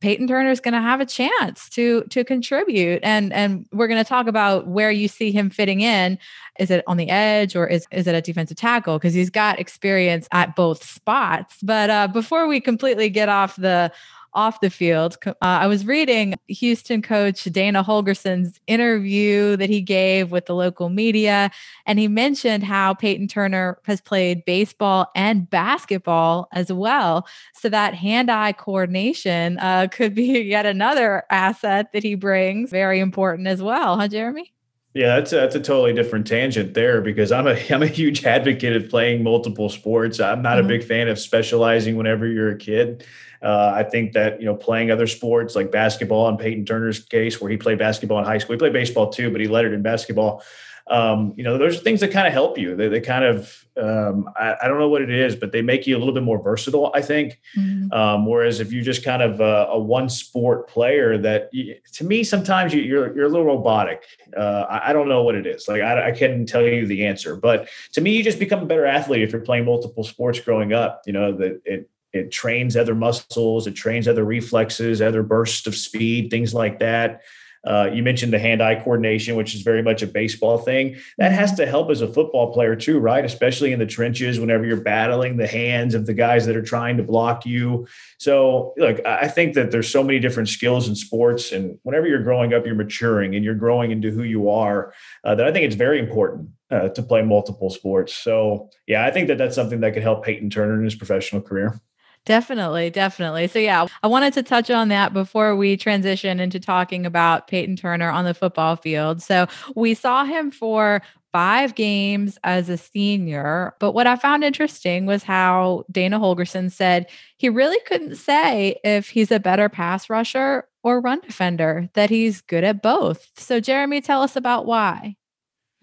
Peyton 0.01 0.29
Turner 0.29 0.51
is 0.51 0.61
going 0.61 0.75
to 0.75 0.81
have 0.81 1.01
a 1.01 1.07
chance 1.07 1.69
to 1.71 2.05
to 2.11 2.25
contribute, 2.25 3.01
and 3.03 3.33
and 3.33 3.67
we're 3.73 3.89
going 3.89 4.03
to 4.03 4.09
talk 4.09 4.27
about 4.27 4.67
where 4.67 4.91
you 4.91 5.09
see 5.09 5.33
him 5.33 5.51
fitting 5.51 5.81
in. 5.81 6.19
Is 6.59 6.71
it 6.71 6.85
on 6.87 6.97
the 6.97 7.09
edge 7.09 7.57
or 7.57 7.67
is 7.67 7.87
is 7.91 8.07
it 8.07 8.15
a 8.15 8.23
defensive 8.23 8.57
tackle? 8.57 8.99
Because 8.99 9.15
he's 9.15 9.31
got 9.31 9.59
experience 9.59 10.29
at 10.33 10.57
both 10.57 10.85
spots. 10.85 11.57
But 11.63 11.91
uh, 11.91 12.09
before 12.09 12.47
we 12.47 12.61
completely 12.61 13.09
get 13.11 13.29
off 13.29 13.57
the 13.57 13.93
off 14.35 14.61
the 14.61 14.71
field. 14.71 15.17
Uh, 15.27 15.33
I 15.41 15.67
was 15.67 15.87
reading 15.87 16.35
Houston 16.49 17.03
coach 17.03 17.45
Dana 17.45 17.83
Holgorsen's 17.83 18.61
interview 18.67 19.57
that 19.57 19.71
he 19.71 19.81
gave 19.81 20.31
with 20.31 20.47
the 20.47 20.55
local 20.55 20.89
media, 20.89 21.51
and 21.87 21.99
he 21.99 22.09
mentioned 22.09 22.65
how 22.65 22.95
Peyton 22.95 23.29
Turner 23.29 23.79
has 23.85 24.01
played 24.01 24.45
baseball 24.45 25.11
and 25.15 25.49
basketball 25.49 26.49
as 26.53 26.73
well. 26.73 27.27
So 27.55 27.69
that 27.69 27.95
hand 27.95 28.31
eye 28.31 28.53
coordination 28.53 29.59
uh, 29.59 29.89
could 29.91 30.15
be 30.15 30.41
yet 30.43 30.67
another 30.67 31.25
asset 31.31 31.93
that 31.93 32.03
he 32.03 32.15
brings. 32.15 32.71
Very 32.71 33.01
important 33.01 33.49
as 33.49 33.63
well, 33.63 33.99
huh, 33.99 34.09
Jeremy? 34.09 34.53
Yeah, 34.95 35.17
that's 35.17 35.33
a, 35.33 35.37
that's 35.37 35.55
a 35.55 35.61
totally 35.61 35.93
different 35.93 36.27
tangent 36.27 36.75
there 36.75 37.01
because 37.01 37.31
I'm 37.31 37.47
a 37.47 37.57
I'm 37.71 37.83
a 37.83 37.87
huge 37.87 38.25
advocate 38.25 38.75
of 38.77 38.89
playing 38.89 39.23
multiple 39.23 39.69
sports. 39.69 40.21
I'm 40.21 40.43
not 40.43 40.57
mm-hmm. 40.57 40.67
a 40.67 40.69
big 40.69 40.85
fan 40.85 41.09
of 41.09 41.19
specializing 41.19 41.97
whenever 41.97 42.27
you're 42.27 42.51
a 42.51 42.57
kid. 42.57 43.05
Uh, 43.41 43.73
I 43.75 43.85
think 43.85 44.15
that 44.15 44.41
you 44.41 44.47
know 44.47 44.57
playing 44.57 44.91
other 44.91 45.07
sports 45.07 45.55
like 45.55 45.71
basketball 45.71 46.29
in 46.29 46.37
Peyton 46.37 46.65
Turner's 46.65 47.01
case, 47.01 47.41
where 47.41 47.51
he 47.51 47.57
played 47.57 47.79
basketball 47.79 48.19
in 48.19 48.25
high 48.25 48.39
school, 48.39 48.55
he 48.55 48.59
played 48.59 48.73
baseball 48.73 49.11
too, 49.11 49.31
but 49.31 49.41
he 49.41 49.47
lettered 49.47 49.73
in 49.73 49.83
basketball. 49.83 50.43
Um, 50.91 51.35
you 51.37 51.45
know, 51.45 51.59
those 51.59 51.77
are 51.77 51.81
things 51.81 52.01
that 52.01 52.13
kind 52.13 52.27
of 52.27 52.33
help 52.33 52.57
you. 52.57 52.75
They, 52.75 52.89
they 52.89 53.01
kind 53.01 53.25
of, 53.25 53.65
um, 53.77 54.31
I, 54.37 54.57
I, 54.63 54.69
don't 54.69 54.79
know 54.79 54.89
what 54.89 55.03
it 55.03 55.11
is, 55.11 55.37
but 55.37 55.53
they 55.53 55.61
make 55.61 55.87
you 55.87 55.97
a 55.97 55.99
little 55.99 56.15
bit 56.15 56.23
more 56.23 56.43
versatile, 56.43 56.91
I 56.95 57.03
think. 57.03 57.39
Mm-hmm. 57.57 57.93
Um, 57.93 58.27
whereas 58.27 58.61
if 58.61 58.73
you're 58.73 58.83
just 58.83 59.05
kind 59.05 59.23
of 59.23 59.41
a, 59.41 59.67
a 59.71 59.79
one 59.79 60.09
sport 60.09 60.69
player 60.69 61.19
that 61.19 61.51
you, 61.53 61.77
to 61.95 62.05
me, 62.05 62.25
sometimes 62.25 62.73
you, 62.73 62.81
are 62.81 62.85
you're, 62.85 63.17
you're 63.17 63.27
a 63.27 63.29
little 63.29 63.47
robotic. 63.47 64.03
Uh, 64.37 64.65
I, 64.69 64.91
I, 64.91 64.93
don't 64.93 65.09
know 65.09 65.23
what 65.23 65.35
it 65.35 65.47
is. 65.47 65.69
Like, 65.69 65.83
I, 65.83 66.09
I 66.09 66.13
can't 66.13 66.49
tell 66.49 66.63
you 66.63 66.87
the 66.87 67.07
answer, 67.07 67.37
but 67.37 67.69
to 67.93 68.01
me, 68.01 68.17
you 68.17 68.25
just 68.25 68.39
become 68.39 68.63
a 68.63 68.67
better 68.67 68.87
athlete 68.87 69.23
if 69.23 69.33
you're 69.33 69.43
playing 69.43 69.67
multiple 69.67 70.05
sports 70.05 70.41
growing 70.41 70.73
up, 70.73 71.03
you 71.07 71.13
know, 71.13 71.37
that 71.37 71.61
it, 71.65 71.91
it 72.13 72.31
trains 72.31 72.77
other 72.77 72.95
muscles, 72.95 73.67
it 73.67 73.75
trains 73.75 74.09
other 74.09 74.25
reflexes, 74.25 75.03
other 75.03 75.23
bursts 75.23 75.67
of 75.67 75.75
speed, 75.75 76.31
things 76.31 76.55
like 76.55 76.79
that. 76.79 77.23
Uh, 77.67 77.91
you 77.93 78.03
mentioned 78.03 78.33
the 78.33 78.39
hand-eye 78.39 78.77
coordination, 78.77 79.37
which 79.37 79.55
is 79.55 79.63
very 79.63 79.83
much 79.83 80.03
a 80.03 80.07
baseball 80.07 80.59
thing. 80.59 80.97
That 81.19 81.33
has 81.33 81.55
to 81.55 81.67
help 81.67 81.91
as 81.91 82.01
a 82.01 82.13
football 82.13 82.53
player 82.53 82.77
too, 82.77 82.99
right? 82.99 83.25
Especially 83.25 83.73
in 83.73 83.79
the 83.79 83.87
trenches, 83.87 84.39
whenever 84.39 84.65
you're 84.65 84.81
battling 84.81 85.37
the 85.37 85.47
hands 85.47 85.95
of 85.95 86.07
the 86.07 86.15
guys 86.15 86.47
that 86.47 86.57
are 86.57 86.63
trying 86.63 86.97
to 86.97 87.03
block 87.03 87.45
you. 87.45 87.87
So, 88.19 88.75
look, 88.77 89.05
I 89.07 89.29
think 89.29 89.55
that 89.55 89.71
there's 89.71 89.91
so 89.91 90.03
many 90.03 90.19
different 90.19 90.49
skills 90.49 90.89
in 90.89 90.95
sports, 90.95 91.53
and 91.53 91.79
whenever 91.83 92.07
you're 92.07 92.23
growing 92.23 92.55
up, 92.55 92.65
you're 92.65 92.75
maturing 92.75 93.35
and 93.35 93.45
you're 93.45 93.55
growing 93.55 93.91
into 93.91 94.11
who 94.11 94.23
you 94.23 94.51
are. 94.51 94.93
Uh, 95.25 95.35
that 95.35 95.47
I 95.47 95.53
think 95.53 95.67
it's 95.67 95.75
very 95.75 95.99
important 95.99 96.51
uh, 96.71 96.89
to 96.91 97.03
play 97.03 97.23
multiple 97.23 97.71
sports. 97.71 98.15
So, 98.15 98.71
yeah, 98.87 99.05
I 99.05 99.11
think 99.11 99.29
that 99.29 99.39
that's 99.39 99.55
something 99.55 99.81
that 99.81 99.95
could 99.95 100.03
help 100.03 100.25
Peyton 100.25 100.51
Turner 100.51 100.75
in 100.75 100.85
his 100.85 100.95
professional 100.95 101.43
career. 101.43 101.81
Definitely, 102.29 102.91
definitely. 102.91 103.49
So, 103.49 103.59
yeah, 103.59 103.87
I 104.03 104.07
wanted 104.07 104.35
to 104.35 104.43
touch 104.43 104.71
on 104.71 104.89
that 104.89 105.15
before 105.15 105.57
we 105.57 105.79
transition 105.79 106.41
into 106.41 106.61
talking 106.61 107.07
about 107.07 107.47
Peyton 107.49 107.75
Turner 107.75 108.11
on 108.11 108.27
the 108.27 108.35
football 108.35 108.77
field. 108.77 109.23
So, 109.23 109.47
we 109.75 109.95
saw 109.95 110.27
him 110.27 110.51
for 110.51 111.01
five 111.33 111.75
games 111.75 112.39
as 112.45 112.69
a 112.69 112.77
senior. 112.77 113.75
But 113.81 113.93
what 113.93 114.07
I 114.07 114.17
found 114.17 114.45
interesting 114.45 115.07
was 115.07 115.23
how 115.23 115.87
Dana 115.91 116.21
Holgorsen 116.21 116.71
said 116.71 117.07
he 117.39 117.49
really 117.49 117.81
couldn't 117.87 118.17
say 118.17 118.77
if 118.85 119.09
he's 119.09 119.31
a 119.31 119.41
better 119.41 119.71
pass 119.71 120.11
rusher 120.11 120.69
or 120.83 121.01
run 121.01 121.21
defender, 121.21 121.89
that 121.95 122.11
he's 122.11 122.43
good 122.43 122.63
at 122.63 122.83
both. 122.83 123.31
So, 123.39 123.59
Jeremy, 123.59 124.03
tell 124.03 124.21
us 124.21 124.37
about 124.37 124.67
why. 124.67 125.17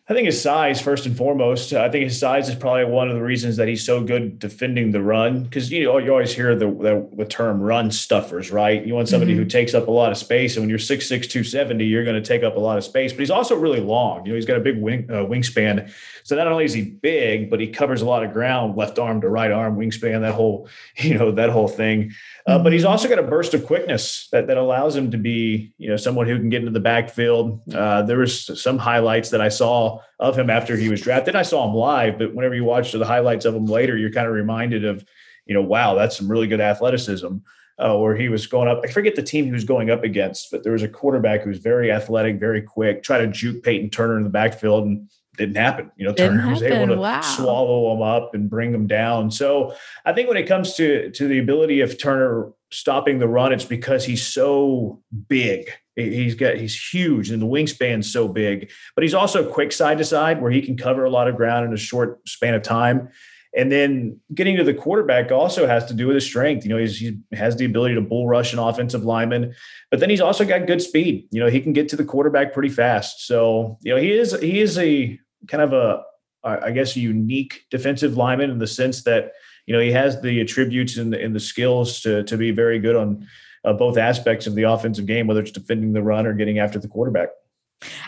I 0.08 0.14
think 0.14 0.28
his 0.28 0.40
size, 0.40 0.80
first 0.80 1.08
and 1.08 1.18
foremost. 1.18 1.74
I 1.74 1.90
think 1.90 2.04
his 2.04 2.20
size 2.20 2.48
is 2.48 2.54
probably 2.54 2.86
one 2.86 3.10
of 3.10 3.16
the 3.16 3.24
reasons 3.24 3.58
that 3.58 3.68
he's 3.68 3.84
so 3.84 4.04
good 4.04 4.38
defending 4.38 4.92
the 4.92 5.02
run. 5.02 5.44
Because 5.44 5.72
you 5.72 5.84
know 5.84 5.98
you 5.98 6.12
always 6.12 6.32
hear 6.32 6.56
the, 6.56 6.68
the, 6.68 7.10
the 7.18 7.26
term 7.26 7.60
"run 7.60 7.90
stuffers," 7.90 8.52
right? 8.52 8.86
You 8.86 8.94
want 8.94 9.10
somebody 9.10 9.32
mm-hmm. 9.32 9.42
who 9.42 9.50
takes 9.50 9.74
up 9.74 9.88
a 9.88 9.92
lot 9.92 10.12
of 10.12 10.20
space, 10.20 10.56
and 10.56 10.62
when 10.62 10.70
you're 10.70 10.78
6'6", 10.78 11.08
270, 11.08 11.86
you're 11.86 12.04
going 12.04 12.22
to 12.22 12.28
take 12.28 12.44
up 12.44 12.56
a 12.56 12.60
lot 12.60 12.78
of 12.78 12.84
space. 12.84 13.14
But 13.14 13.22
he's 13.22 13.32
also 13.32 13.56
really 13.56 13.80
long. 13.80 14.24
You 14.28 14.34
know, 14.34 14.36
he's 14.36 14.46
got 14.46 14.58
a 14.58 14.60
big 14.60 14.80
wing 14.80 15.08
uh, 15.10 15.26
wingspan. 15.26 15.92
So 16.24 16.36
not 16.36 16.48
only 16.48 16.66
is 16.66 16.74
he 16.74 16.84
big, 16.84 17.50
but 17.50 17.60
he 17.60 17.68
covers 17.68 18.04
a 18.04 18.06
lot 18.06 18.24
of 18.24 18.32
ground, 18.32 18.78
left 18.78 19.00
arm 19.00 19.22
to 19.22 19.30
right 19.30 19.52
arm 19.52 19.76
wingspan. 19.76 20.22
That 20.22 20.36
whole 20.36 20.70
you 20.98 21.18
know 21.18 21.32
that 21.32 21.50
whole 21.50 21.68
thing. 21.68 22.12
Uh, 22.46 22.60
but 22.60 22.74
he's 22.74 22.84
mm-hmm. 22.84 22.92
also 22.92 23.10
got 23.10 23.18
a 23.18 23.24
burst 23.24 23.56
of 23.56 23.66
quickness 23.66 24.28
that, 24.32 24.46
that 24.46 24.58
allows 24.58 24.96
him 24.96 25.10
to 25.10 25.18
be, 25.18 25.74
you 25.80 25.90
know, 25.90 25.98
someone 25.98 26.28
who 26.28 26.38
can 26.38 26.50
get 26.50 26.60
into 26.60 26.72
the 26.72 26.80
backfield. 26.80 27.60
Uh, 27.74 28.04
there 28.04 28.20
was 28.20 28.62
some 28.62 28.78
highlights 28.78 29.32
that 29.32 29.42
I 29.42 29.50
saw 29.50 29.95
of 30.20 30.38
him 30.38 30.50
after 30.50 30.76
he 30.76 30.90
was 30.90 31.02
drafted. 31.02 31.36
I 31.36 31.44
saw 31.44 31.68
him 31.68 31.76
live, 31.76 32.18
but 32.18 32.34
whenever 32.34 32.56
you 32.56 32.64
watch 32.64 32.92
the 32.92 33.06
highlights 33.06 33.46
of 33.46 33.56
him 33.56 33.66
later, 33.66 33.98
you're 33.98 34.12
kind 34.12 34.28
of 34.28 34.34
reminded 34.34 34.86
of, 34.86 35.06
you 35.46 35.54
know, 35.54 35.62
wow, 35.62 35.96
that's 35.96 36.18
some 36.18 36.30
really 36.30 36.48
good 36.48 36.62
athleticism. 36.62 37.38
Uh, 37.78 37.98
where 37.98 38.16
he 38.16 38.30
was 38.30 38.48
going 38.48 38.70
up. 38.70 38.80
I 38.86 38.88
forget 38.88 39.18
the 39.18 39.22
team 39.22 39.44
he 39.44 39.52
was 39.52 39.66
going 39.66 39.90
up 39.90 40.06
against, 40.06 40.50
but 40.50 40.64
there 40.64 40.72
was 40.72 40.82
a 40.82 40.88
quarterback 40.88 41.42
who 41.42 41.50
was 41.50 41.58
very 41.58 41.92
athletic, 41.92 42.40
very 42.40 42.62
quick, 42.62 43.04
try 43.04 43.18
to 43.18 43.28
juke 43.28 43.64
Peyton 43.64 43.90
Turner 43.90 44.16
in 44.16 44.24
the 44.24 44.30
backfield, 44.30 44.86
and 44.86 45.10
didn't 45.38 45.58
happen. 45.58 45.92
You 45.98 46.06
know, 46.06 46.14
didn't 46.14 46.38
Turner 46.38 46.50
was 46.50 46.64
able 46.64 46.96
to 46.96 47.02
wow. 47.02 47.22
swallow 47.22 47.94
them 47.94 48.02
up 48.02 48.34
and 48.34 48.50
bring 48.50 48.72
them 48.72 48.88
down. 48.88 49.32
So 49.32 49.76
I 50.06 50.14
think 50.14 50.28
when 50.28 50.38
it 50.38 50.48
comes 50.48 50.76
to 50.76 51.12
to 51.12 51.28
the 51.28 51.40
ability 51.40 51.82
of 51.82 51.98
Turner 51.98 52.52
stopping 52.76 53.20
the 53.20 53.28
run, 53.28 53.54
it's 53.54 53.66
because 53.66 54.06
he's 54.06 54.26
so 54.26 55.02
big. 55.28 55.72
He's 55.96 56.36
got 56.36 56.56
he's 56.56 56.76
huge 56.76 57.32
and 57.32 57.42
the 57.42 57.48
wingspan's 57.48 58.12
so 58.12 58.28
big, 58.28 58.70
but 58.96 59.04
he's 59.04 59.14
also 59.14 59.50
quick 59.50 59.72
side 59.72 59.98
to 60.00 60.04
side 60.04 60.42
where 60.42 60.52
he 60.52 60.62
can 60.62 60.76
cover 60.76 61.06
a 61.06 61.10
lot 61.10 61.30
of 61.30 61.38
ground 61.38 61.66
in 61.66 61.74
a 61.74 61.78
short 61.78 62.28
span 62.28 62.54
of 62.54 62.64
time. 62.64 63.10
And 63.58 63.72
then 63.72 64.20
getting 64.34 64.58
to 64.58 64.66
the 64.66 64.74
quarterback 64.74 65.32
also 65.32 65.66
has 65.66 65.86
to 65.86 65.94
do 65.94 66.08
with 66.08 66.16
his 66.16 66.26
strength. 66.26 66.66
You 66.66 66.72
know, 66.72 66.86
he 66.86 67.18
has 67.32 67.56
the 67.56 67.64
ability 67.64 67.96
to 67.96 68.02
bull 68.02 68.28
rush 68.28 68.52
an 68.52 68.60
offensive 68.60 69.06
lineman, 69.06 69.56
but 69.90 70.02
then 70.02 70.10
he's 70.10 70.20
also 70.20 70.44
got 70.44 70.68
good 70.68 70.82
speed. 70.82 71.30
You 71.32 71.40
know, 71.40 71.50
he 71.50 71.62
can 71.62 71.72
get 71.72 71.88
to 71.90 71.96
the 71.96 72.04
quarterback 72.04 72.54
pretty 72.54 72.68
fast. 72.68 73.26
So, 73.26 73.78
you 73.82 73.96
know, 73.96 74.02
he 74.02 74.12
is 74.12 74.38
he 74.42 74.60
is 74.60 74.78
a 74.78 75.18
kind 75.48 75.64
of 75.64 75.72
a, 75.72 76.04
I 76.44 76.72
guess, 76.72 76.98
a 76.98 77.00
unique 77.00 77.62
defensive 77.72 78.18
lineman 78.18 78.52
in 78.52 78.60
the 78.60 78.68
sense 78.68 79.04
that 79.04 79.32
you 79.66 79.74
know 79.74 79.80
he 79.80 79.92
has 79.92 80.22
the 80.22 80.42
attributes 80.42 80.98
and 80.98 81.14
the, 81.14 81.22
and 81.22 81.36
the 81.36 81.40
skills 81.40 82.02
to 82.02 82.24
to 82.24 82.38
be 82.38 82.52
very 82.52 82.80
good 82.80 82.96
on 82.96 83.28
uh, 83.66 83.74
both 83.74 83.98
aspects 83.98 84.48
of 84.48 84.56
the 84.56 84.64
offensive 84.64 85.06
game, 85.06 85.28
whether 85.28 85.42
it's 85.42 85.52
defending 85.52 85.94
the 85.94 86.04
run 86.04 86.26
or 86.26 86.34
getting 86.34 86.60
after 86.60 86.80
the 86.80 86.88
quarterback. 86.88 87.30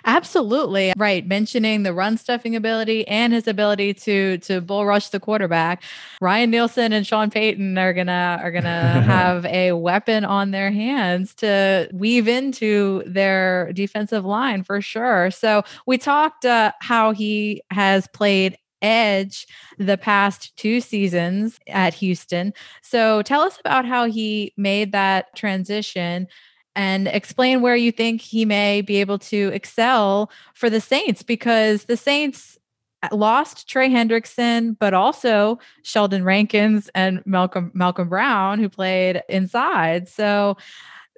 Absolutely. 0.06 0.94
Right. 0.98 1.28
Mentioning 1.28 1.84
the 1.84 1.94
run 1.94 2.18
stuffing 2.18 2.56
ability 2.56 3.08
and 3.08 3.34
his 3.34 3.48
ability 3.48 3.94
to 3.96 4.38
to 4.40 4.62
bull 4.62 4.86
rush 4.86 5.10
the 5.10 5.20
quarterback. 5.20 5.84
Ryan 6.22 6.52
Nielsen 6.52 6.94
and 6.94 7.06
Sean 7.06 7.30
Payton 7.30 7.78
are 7.78 7.94
gonna 7.94 8.40
are 8.42 8.52
gonna 8.52 9.02
have 9.06 9.46
a 9.46 9.74
weapon 9.74 10.24
on 10.24 10.52
their 10.52 10.72
hands 10.72 11.36
to 11.36 11.90
weave 11.94 12.28
into 12.28 13.04
their 13.06 13.72
defensive 13.74 14.26
line 14.26 14.64
for 14.64 14.82
sure. 14.82 15.32
So 15.32 15.64
we 15.86 15.98
talked 15.98 16.46
uh, 16.46 16.72
how 16.80 17.12
he 17.12 17.62
has 17.70 18.08
played 18.08 18.58
edge 18.82 19.48
the 19.78 19.98
past 19.98 20.56
two 20.58 20.82
seasons 20.82 21.60
at 21.68 21.94
Houston. 21.96 22.54
So 22.82 23.22
tell 23.22 23.42
us 23.42 23.60
about 23.60 23.86
how 23.86 24.06
he 24.06 24.54
made 24.58 24.92
that 24.92 25.36
transition 25.36 26.28
and 26.76 27.08
explain 27.08 27.62
where 27.62 27.76
you 27.76 27.92
think 27.92 28.22
he 28.22 28.46
may 28.46 28.82
be 28.82 28.98
able 28.98 29.18
to 29.18 29.50
excel 29.54 30.30
for 30.54 30.70
the 30.70 30.80
Saints 30.80 31.24
because 31.24 31.86
the 31.86 31.98
Saints 31.98 32.58
uh, 33.02 33.10
lost 33.12 33.68
Trey 33.68 33.90
Hendrickson, 33.90 34.78
but 34.80 34.94
also 34.94 35.58
Sheldon 35.82 36.24
Rankins 36.24 36.90
and 36.94 37.24
Malcolm 37.26 37.72
Malcolm 37.74 38.10
Brown, 38.10 38.60
who 38.60 38.70
played 38.70 39.24
inside. 39.28 40.08
So 40.08 40.58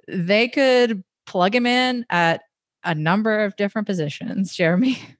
they 0.08 0.48
could 0.48 1.04
plug 1.26 1.54
him 1.54 1.66
in 1.66 2.06
at 2.08 2.42
a 2.82 2.94
number 2.94 3.44
of 3.44 3.56
different 3.56 3.86
positions. 3.86 4.54
Jeremy. 4.54 4.98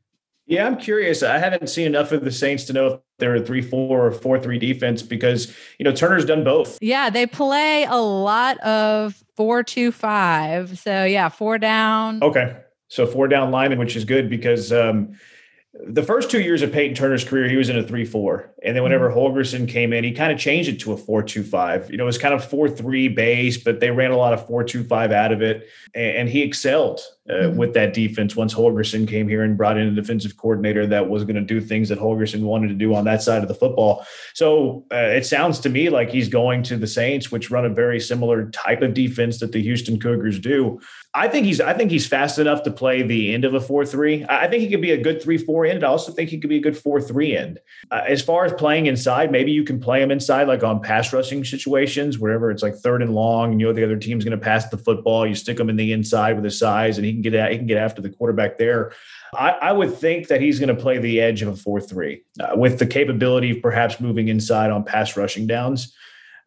Yeah, 0.51 0.67
I'm 0.67 0.79
curious. 0.79 1.23
I 1.23 1.39
haven't 1.39 1.69
seen 1.69 1.87
enough 1.87 2.11
of 2.11 2.25
the 2.25 2.33
Saints 2.33 2.65
to 2.65 2.73
know 2.73 2.87
if 2.89 3.01
they're 3.19 3.37
a 3.37 3.41
three 3.41 3.63
four 3.63 4.09
or 4.09 4.11
four 4.11 4.37
three 4.41 4.59
defense 4.59 5.01
because 5.01 5.55
you 5.79 5.85
know 5.85 5.93
Turner's 5.93 6.25
done 6.25 6.43
both. 6.43 6.77
Yeah, 6.81 7.09
they 7.09 7.25
play 7.25 7.85
a 7.85 7.99
lot 7.99 8.59
of 8.59 9.23
four 9.37 9.63
two 9.63 9.93
five. 9.93 10.77
So 10.77 11.05
yeah, 11.05 11.29
four 11.29 11.57
down. 11.59 12.21
Okay, 12.21 12.57
so 12.89 13.07
four 13.07 13.29
down 13.29 13.53
lineman, 13.53 13.79
which 13.79 13.95
is 13.95 14.05
good 14.05 14.29
because 14.29 14.73
um, 14.73 15.17
the 15.73 16.03
first 16.03 16.33
two 16.33 16.41
years 16.41 16.63
of 16.63 16.73
Peyton 16.73 16.97
Turner's 16.97 17.23
career, 17.23 17.49
he 17.49 17.57
was 17.57 17.69
in 17.69 17.79
a 17.79 17.85
three 17.85 18.05
four, 18.05 18.53
and 18.65 18.75
then 18.75 18.83
whenever 18.83 19.09
mm-hmm. 19.09 19.19
Holgorsen 19.21 19.69
came 19.69 19.93
in, 19.93 20.03
he 20.03 20.11
kind 20.11 20.33
of 20.33 20.39
changed 20.41 20.69
it 20.69 20.81
to 20.81 20.93
a 20.93 20.97
four 20.97 21.23
two 21.23 21.45
five. 21.45 21.89
You 21.93 21.97
know, 21.97 22.03
it 22.03 22.07
was 22.07 22.19
kind 22.19 22.35
of 22.35 22.45
four 22.45 22.69
three 22.69 23.07
base, 23.07 23.57
but 23.57 23.79
they 23.79 23.93
ran 23.93 24.11
a 24.11 24.17
lot 24.17 24.33
of 24.33 24.45
four 24.49 24.65
two 24.65 24.83
five 24.83 25.13
out 25.13 25.31
of 25.31 25.43
it, 25.43 25.69
and, 25.95 26.17
and 26.17 26.29
he 26.29 26.43
excelled 26.43 27.01
uh, 27.29 27.35
mm-hmm. 27.35 27.57
with 27.57 27.75
that 27.75 27.93
defense 27.93 28.35
once 28.35 28.55
Holgorsen 28.55 29.07
came 29.07 29.29
here 29.29 29.43
and 29.43 29.57
brought 29.57 29.77
in 29.77 29.87
a 29.87 29.95
defensive 29.95 30.37
coordinator 30.37 30.87
that 30.87 31.09
was 31.09 31.25
going 31.25 31.37
to 31.37 31.43
do 31.43 31.61
things 31.61 31.89
that 31.91 31.99
Holgorsen 31.99 32.43
wanted 32.43 32.69
to 32.69 32.75
do 32.75 32.95
on 32.95 33.05
that 33.05 33.23
side 33.23 33.43
of 33.43 33.49
the 33.49 33.55
football. 33.55 34.07
So 34.35 34.87
uh, 34.93 34.97
it 34.97 35.27
sounds 35.27 35.61
to 35.61 35.69
me 35.69 35.91
like 35.91 36.11
he's 36.11 36.29
going 36.29 36.63
to 36.65 36.77
the 36.77 36.87
Saints, 36.87 37.31
which 37.31 37.51
run 37.51 37.65
a 37.65 37.69
very 37.69 38.01
similar 38.01 38.51
type 38.51 38.83
of 38.83 38.95
defense 38.95 39.39
that 39.41 39.53
the 39.53 39.63
Houston 39.63 40.01
Cougars 40.01 40.39
do. 40.39 40.81
I 41.13 41.27
think 41.27 41.45
he's 41.45 41.61
I 41.61 41.75
think 41.75 41.91
he's 41.91 42.07
fast 42.07 42.39
enough 42.39 42.63
to 42.63 42.71
play 42.71 43.03
the 43.03 43.35
end 43.35 43.45
of 43.45 43.55
a 43.55 43.61
four 43.61 43.85
three. 43.85 44.25
I 44.29 44.47
think 44.47 44.63
he 44.63 44.71
could 44.71 44.81
be 44.81 44.93
a 44.93 45.03
good 45.03 45.21
three 45.21 45.39
four 45.39 45.67
end. 45.67 45.83
I 45.83 45.89
also 45.89 46.13
think 46.13 46.31
he 46.31 46.39
could 46.39 46.51
be 46.51 46.59
a 46.59 46.61
good 46.61 46.79
four 46.79 47.01
three 47.01 47.37
end. 47.37 47.59
Uh, 47.91 48.03
as 48.07 48.23
far 48.23 48.45
as 48.45 48.53
playing 48.53 48.87
inside, 48.87 49.33
maybe 49.33 49.51
you 49.51 49.65
can 49.65 49.81
play 49.81 50.01
him 50.01 50.13
inside 50.13 50.47
like 50.47 50.63
on 50.63 50.81
pass 50.81 51.13
rushing 51.13 51.45
situations, 51.45 52.21
wherever 52.21 52.49
it's 52.53 52.63
like 52.63 52.77
third 52.77 53.03
and 53.03 53.13
long, 53.13 53.51
and 53.51 53.61
you 53.61 53.67
know 53.67 53.73
the 53.73 53.83
other 53.83 53.97
team's 53.97 54.25
going 54.25 54.39
to 54.39 54.45
pass 54.45 54.69
the 54.69 54.79
football. 54.79 55.27
You 55.27 55.35
stick 55.35 55.59
him 55.59 55.69
in 55.69 55.75
the 55.75 55.93
inside 55.93 56.37
with 56.37 56.45
his 56.45 56.57
size, 56.57 56.97
and 56.97 57.05
he 57.05 57.20
can 57.21 57.33
get 57.33 57.51
he 57.51 57.59
can 57.59 57.67
get 57.67 57.79
after 57.79 58.03
the 58.03 58.11
quarterback 58.11 58.59
there. 58.59 58.93
I, 59.35 59.51
I 59.51 59.73
would 59.73 59.95
think 59.95 60.29
that 60.29 60.41
he's 60.41 60.59
going 60.59 60.75
to 60.75 60.81
play 60.81 60.99
the 60.99 61.21
edge 61.21 61.43
of 61.43 61.49
a 61.49 61.57
four 61.57 61.81
three 61.81 62.25
uh, 62.41 62.57
with 62.57 62.79
the 62.79 62.87
capability 62.87 63.51
of 63.51 63.63
perhaps 63.63 64.01
moving 64.01 64.29
inside 64.29 64.71
on 64.71 64.85
pass 64.85 65.17
rushing 65.17 65.47
downs. 65.47 65.95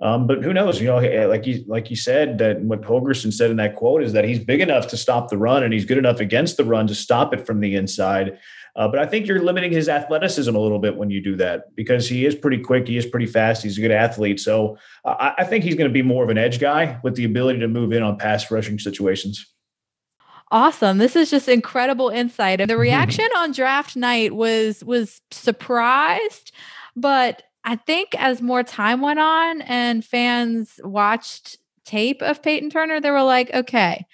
Um, 0.01 0.27
but 0.27 0.43
who 0.43 0.53
knows? 0.53 0.81
You 0.81 0.87
know, 0.87 1.27
like 1.27 1.45
you 1.45 1.63
like 1.67 1.89
you 1.89 1.95
said 1.95 2.37
that 2.39 2.61
what 2.61 2.81
Holgorsen 2.81 3.31
said 3.31 3.51
in 3.51 3.57
that 3.57 3.75
quote 3.75 4.03
is 4.03 4.13
that 4.13 4.25
he's 4.25 4.39
big 4.39 4.59
enough 4.59 4.87
to 4.87 4.97
stop 4.97 5.29
the 5.29 5.37
run 5.37 5.63
and 5.63 5.71
he's 5.71 5.85
good 5.85 5.97
enough 5.97 6.19
against 6.19 6.57
the 6.57 6.65
run 6.65 6.87
to 6.87 6.95
stop 6.95 7.33
it 7.33 7.45
from 7.45 7.61
the 7.61 7.75
inside. 7.75 8.37
Uh, 8.75 8.87
but 8.87 8.99
I 8.99 9.05
think 9.05 9.27
you're 9.27 9.41
limiting 9.41 9.71
his 9.71 9.87
athleticism 9.87 10.53
a 10.53 10.59
little 10.59 10.79
bit 10.79 10.97
when 10.97 11.11
you 11.11 11.21
do 11.21 11.35
that 11.35 11.75
because 11.75 12.09
he 12.09 12.25
is 12.25 12.33
pretty 12.33 12.57
quick, 12.57 12.87
he 12.87 12.97
is 12.97 13.05
pretty 13.05 13.27
fast, 13.27 13.61
he's 13.61 13.77
a 13.77 13.81
good 13.81 13.91
athlete. 13.91 14.39
So 14.39 14.77
uh, 15.05 15.31
I 15.37 15.43
think 15.43 15.63
he's 15.63 15.75
going 15.75 15.89
to 15.89 15.93
be 15.93 16.01
more 16.01 16.23
of 16.23 16.31
an 16.31 16.39
edge 16.39 16.59
guy 16.59 16.99
with 17.03 17.15
the 17.15 17.25
ability 17.25 17.59
to 17.59 17.67
move 17.67 17.93
in 17.93 18.01
on 18.01 18.17
pass 18.17 18.49
rushing 18.49 18.79
situations. 18.79 19.52
Awesome. 20.53 20.99
This 20.99 21.15
is 21.15 21.31
just 21.31 21.49
incredible 21.49 22.09
insight. 22.09 22.61
And 22.61 22.69
the 22.69 22.75
mm-hmm. 22.75 22.81
reaction 22.81 23.27
on 23.37 23.53
draft 23.53 23.95
night 23.95 24.35
was 24.35 24.83
was 24.83 25.19
surprised, 25.31 26.51
but 26.95 27.41
I 27.63 27.75
think 27.75 28.09
as 28.19 28.39
more 28.39 28.61
time 28.61 29.01
went 29.01 29.17
on 29.17 29.63
and 29.63 30.05
fans 30.05 30.79
watched 30.83 31.57
tape 31.85 32.21
of 32.21 32.43
Peyton 32.43 32.69
Turner, 32.69 33.01
they 33.01 33.09
were 33.09 33.23
like, 33.23 33.51
okay, 33.51 34.05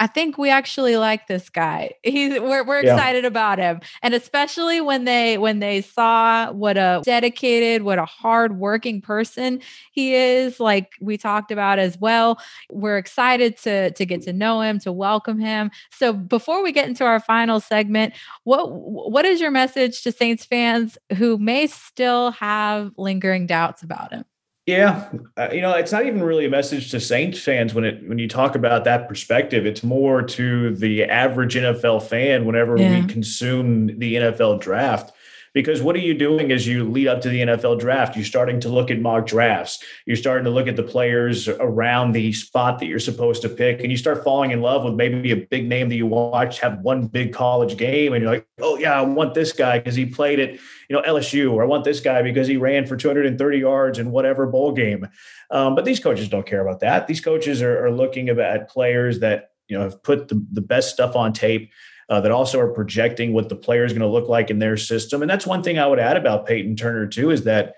I 0.00 0.06
think 0.06 0.38
we 0.38 0.50
actually 0.50 0.96
like 0.96 1.26
this 1.26 1.48
guy. 1.48 1.92
He's 2.02 2.38
we're 2.40 2.64
we're 2.64 2.84
yeah. 2.84 2.94
excited 2.94 3.24
about 3.24 3.58
him. 3.58 3.80
And 4.02 4.14
especially 4.14 4.80
when 4.80 5.04
they 5.04 5.38
when 5.38 5.58
they 5.58 5.80
saw 5.80 6.52
what 6.52 6.76
a 6.76 7.02
dedicated, 7.04 7.82
what 7.82 7.98
a 7.98 8.04
hardworking 8.04 9.00
person 9.00 9.60
he 9.92 10.14
is, 10.14 10.60
like 10.60 10.92
we 11.00 11.16
talked 11.16 11.50
about 11.50 11.78
as 11.78 11.98
well. 11.98 12.40
We're 12.70 12.98
excited 12.98 13.56
to 13.58 13.90
to 13.92 14.06
get 14.06 14.22
to 14.22 14.32
know 14.32 14.60
him, 14.60 14.78
to 14.80 14.92
welcome 14.92 15.40
him. 15.40 15.70
So 15.90 16.12
before 16.12 16.62
we 16.62 16.70
get 16.72 16.88
into 16.88 17.04
our 17.04 17.20
final 17.20 17.60
segment, 17.60 18.14
what 18.44 18.70
what 18.70 19.24
is 19.24 19.40
your 19.40 19.50
message 19.50 20.02
to 20.02 20.12
Saints 20.12 20.44
fans 20.44 20.96
who 21.16 21.38
may 21.38 21.66
still 21.66 22.30
have 22.32 22.92
lingering 22.96 23.46
doubts 23.46 23.82
about 23.82 24.12
him? 24.12 24.24
Yeah, 24.68 25.08
uh, 25.38 25.48
you 25.50 25.62
know, 25.62 25.72
it's 25.72 25.92
not 25.92 26.04
even 26.04 26.22
really 26.22 26.44
a 26.44 26.50
message 26.50 26.90
to 26.90 27.00
Saints 27.00 27.40
fans 27.40 27.72
when 27.72 27.84
it 27.84 28.06
when 28.06 28.18
you 28.18 28.28
talk 28.28 28.54
about 28.54 28.84
that 28.84 29.08
perspective. 29.08 29.64
It's 29.64 29.82
more 29.82 30.20
to 30.20 30.74
the 30.74 31.04
average 31.04 31.54
NFL 31.54 32.02
fan 32.02 32.44
whenever 32.44 32.76
yeah. 32.76 33.00
we 33.00 33.06
consume 33.06 33.98
the 33.98 34.16
NFL 34.16 34.60
draft. 34.60 35.14
Because 35.58 35.82
what 35.82 35.96
are 35.96 35.98
you 35.98 36.14
doing 36.14 36.52
as 36.52 36.68
you 36.68 36.88
lead 36.88 37.08
up 37.08 37.20
to 37.22 37.28
the 37.28 37.40
NFL 37.40 37.80
draft? 37.80 38.14
You're 38.14 38.24
starting 38.24 38.60
to 38.60 38.68
look 38.68 38.92
at 38.92 39.00
mock 39.00 39.26
drafts. 39.26 39.82
You're 40.06 40.14
starting 40.14 40.44
to 40.44 40.50
look 40.50 40.68
at 40.68 40.76
the 40.76 40.84
players 40.84 41.48
around 41.48 42.12
the 42.12 42.32
spot 42.32 42.78
that 42.78 42.86
you're 42.86 43.00
supposed 43.00 43.42
to 43.42 43.48
pick, 43.48 43.80
and 43.80 43.90
you 43.90 43.96
start 43.96 44.22
falling 44.22 44.52
in 44.52 44.60
love 44.60 44.84
with 44.84 44.94
maybe 44.94 45.32
a 45.32 45.36
big 45.36 45.68
name 45.68 45.88
that 45.88 45.96
you 45.96 46.06
watch 46.06 46.60
have 46.60 46.78
one 46.82 47.08
big 47.08 47.32
college 47.32 47.76
game, 47.76 48.12
and 48.12 48.22
you're 48.22 48.30
like, 48.34 48.46
oh 48.60 48.78
yeah, 48.78 48.96
I 48.96 49.00
want 49.00 49.34
this 49.34 49.50
guy 49.50 49.80
because 49.80 49.96
he 49.96 50.06
played 50.06 50.38
at 50.38 50.52
you 50.52 50.60
know 50.90 51.02
LSU, 51.02 51.52
or 51.52 51.64
I 51.64 51.66
want 51.66 51.82
this 51.82 51.98
guy 51.98 52.22
because 52.22 52.46
he 52.46 52.56
ran 52.56 52.86
for 52.86 52.96
230 52.96 53.58
yards 53.58 53.98
in 53.98 54.12
whatever 54.12 54.46
bowl 54.46 54.70
game. 54.70 55.08
Um, 55.50 55.74
but 55.74 55.84
these 55.84 55.98
coaches 55.98 56.28
don't 56.28 56.46
care 56.46 56.60
about 56.60 56.78
that. 56.82 57.08
These 57.08 57.20
coaches 57.20 57.62
are, 57.62 57.84
are 57.84 57.90
looking 57.90 58.28
at 58.28 58.70
players 58.70 59.18
that 59.18 59.50
you 59.66 59.76
know 59.76 59.82
have 59.82 60.04
put 60.04 60.28
the, 60.28 60.40
the 60.52 60.60
best 60.60 60.94
stuff 60.94 61.16
on 61.16 61.32
tape 61.32 61.72
uh, 62.08 62.20
that 62.20 62.32
also 62.32 62.58
are 62.60 62.72
projecting 62.72 63.32
what 63.32 63.48
the 63.48 63.56
player 63.56 63.84
is 63.84 63.92
going 63.92 64.00
to 64.02 64.08
look 64.08 64.28
like 64.28 64.50
in 64.50 64.58
their 64.58 64.76
system. 64.76 65.22
And 65.22 65.30
that's 65.30 65.46
one 65.46 65.62
thing 65.62 65.78
I 65.78 65.86
would 65.86 65.98
add 65.98 66.16
about 66.16 66.46
Peyton 66.46 66.76
Turner 66.76 67.06
too 67.06 67.30
is 67.30 67.44
that 67.44 67.74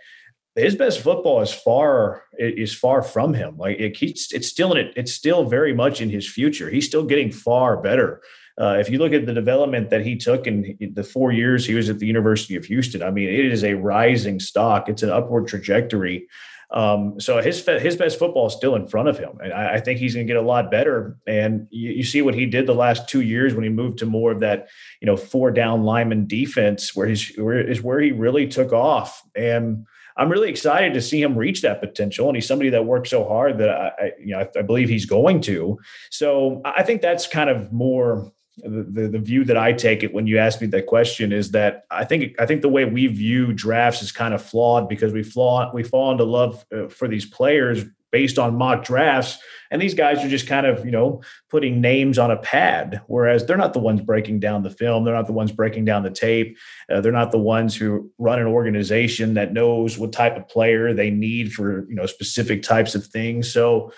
his 0.57 0.75
best 0.75 1.01
football 1.01 1.41
is 1.41 1.53
far 1.53 2.25
is 2.39 2.75
far 2.75 3.03
from 3.03 3.35
him. 3.35 3.57
Like 3.57 3.79
it, 3.79 3.97
he's, 3.97 4.29
it's 4.33 4.49
still 4.49 4.73
in 4.73 4.79
it. 4.79 4.93
It's 4.97 5.13
still 5.13 5.45
very 5.45 5.73
much 5.73 6.01
in 6.01 6.11
his 6.11 6.29
future. 6.29 6.69
He's 6.69 6.87
still 6.87 7.05
getting 7.05 7.31
far 7.31 7.77
better. 7.81 8.21
Uh, 8.61 8.77
if 8.79 8.91
you 8.91 8.99
look 8.99 9.13
at 9.13 9.27
the 9.27 9.33
development 9.33 9.91
that 9.91 10.05
he 10.05 10.17
took 10.17 10.47
in 10.47 10.77
the 10.93 11.05
four 11.05 11.33
years 11.33 11.65
he 11.65 11.75
was 11.75 11.89
at 11.89 11.99
the 11.99 12.07
University 12.07 12.57
of 12.57 12.65
Houston, 12.67 13.03
I 13.03 13.11
mean, 13.11 13.29
it 13.29 13.47
is 13.47 13.65
a 13.65 13.75
rising 13.75 14.39
stock. 14.39 14.89
It's 14.89 15.03
an 15.03 15.11
upward 15.11 15.49
trajectory. 15.49 16.29
Um, 16.73 17.19
so 17.19 17.43
his 17.43 17.67
his 17.67 17.97
best 17.97 18.19
football 18.19 18.47
is 18.47 18.53
still 18.53 18.77
in 18.77 18.87
front 18.87 19.09
of 19.09 19.19
him, 19.19 19.39
and 19.43 19.53
I, 19.53 19.75
I 19.75 19.81
think 19.81 19.99
he's 19.99 20.15
going 20.15 20.27
to 20.27 20.33
get 20.33 20.41
a 20.41 20.47
lot 20.47 20.71
better. 20.71 21.17
And 21.27 21.67
you, 21.71 21.91
you, 21.91 22.03
see 22.05 22.23
what 22.23 22.35
he 22.35 22.47
did 22.47 22.67
the 22.67 22.75
last 22.75 23.09
two 23.09 23.23
years 23.23 23.55
when 23.55 23.65
he 23.65 23.71
moved 23.71 23.99
to 23.99 24.07
more 24.07 24.31
of 24.31 24.41
that, 24.41 24.69
you 25.01 25.07
know, 25.07 25.17
four 25.17 25.51
down 25.51 25.83
lineman 25.83 26.29
defense, 26.29 26.95
where 26.95 27.09
he's 27.09 27.35
where 27.37 27.61
is 27.61 27.83
where 27.83 28.01
he 28.01 28.13
really 28.13 28.47
took 28.47 28.73
off. 28.73 29.21
And 29.35 29.85
I'm 30.17 30.29
really 30.29 30.51
excited 30.51 30.95
to 30.95 31.01
see 31.01 31.21
him 31.21 31.37
reach 31.37 31.63
that 31.63 31.81
potential. 31.81 32.29
And 32.29 32.37
he's 32.37 32.47
somebody 32.47 32.71
that 32.71 32.85
worked 32.85 33.09
so 33.09 33.25
hard 33.25 33.59
that 33.59 33.71
I, 33.71 33.87
I 33.99 34.13
you 34.21 34.33
know, 34.33 34.41
I, 34.41 34.59
I 34.59 34.63
believe 34.63 34.89
he's 34.89 35.07
going 35.07 35.41
to. 35.43 35.79
So 36.11 36.61
I 36.65 36.85
think 36.85 37.03
that's 37.03 37.27
kind 37.27 37.51
of 37.51 37.73
more 37.73 38.31
the, 38.63 39.09
the, 39.09 39.19
view 39.19 39.45
that 39.45 39.57
I 39.57 39.73
take 39.73 40.03
it 40.03 40.13
when 40.13 40.27
you 40.27 40.39
ask 40.39 40.61
me 40.61 40.67
that 40.69 40.87
question 40.87 41.33
is 41.33 41.51
that 41.53 41.85
I 41.91 42.05
think 42.05 42.35
I 42.41 42.47
think 42.47 42.63
the 42.63 42.69
way 42.69 42.85
we 42.85 43.07
view 43.07 43.53
drafts 43.53 44.03
is 44.03 44.13
kind 44.13 44.35
of 44.35 44.43
flawed 44.43 44.89
because 44.89 45.13
we 45.13 45.23
flaw 45.23 45.71
we 45.73 45.83
fall 45.83 46.11
into 46.13 46.25
love 46.25 46.65
uh, 46.73 46.89
for 46.89 47.09
these 47.09 47.27
players 47.27 47.85
based 48.11 48.39
on 48.39 48.57
mock 48.57 48.85
drafts. 48.85 49.39
And 49.71 49.81
these 49.81 49.95
guys 49.95 50.25
are 50.25 50.29
just 50.29 50.47
kind 50.47 50.67
of 50.67 50.85
you 50.85 50.91
know 50.91 51.23
putting 51.49 51.81
names 51.81 52.19
on 52.19 52.31
a 52.31 52.37
pad 52.37 53.01
whereas 53.07 53.47
they're 53.47 53.57
not 53.57 53.73
the 53.73 53.79
ones 53.79 54.01
breaking 54.01 54.41
down 54.41 54.63
the 54.63 54.71
film. 54.71 55.05
They're 55.05 55.15
not 55.15 55.27
the 55.27 55.33
ones 55.33 55.53
breaking 55.53 55.85
down 55.85 56.03
the 56.03 56.11
tape. 56.11 56.57
Uh, 56.91 57.01
they're 57.01 57.13
not 57.13 57.33
the 57.33 57.39
ones 57.39 57.77
who 57.77 58.11
run 58.19 58.39
an 58.39 58.47
organization 58.47 59.35
that 59.35 59.53
knows 59.53 59.99
what 59.99 60.13
type 60.13 60.37
of 60.37 60.49
player 60.49 60.93
they 60.93 61.11
need 61.11 61.53
for 61.53 61.87
you 61.89 61.95
know 61.95 62.07
specific 62.07 62.63
types 62.63 62.95
of 62.95 63.07
things. 63.07 63.53
So 63.53 63.93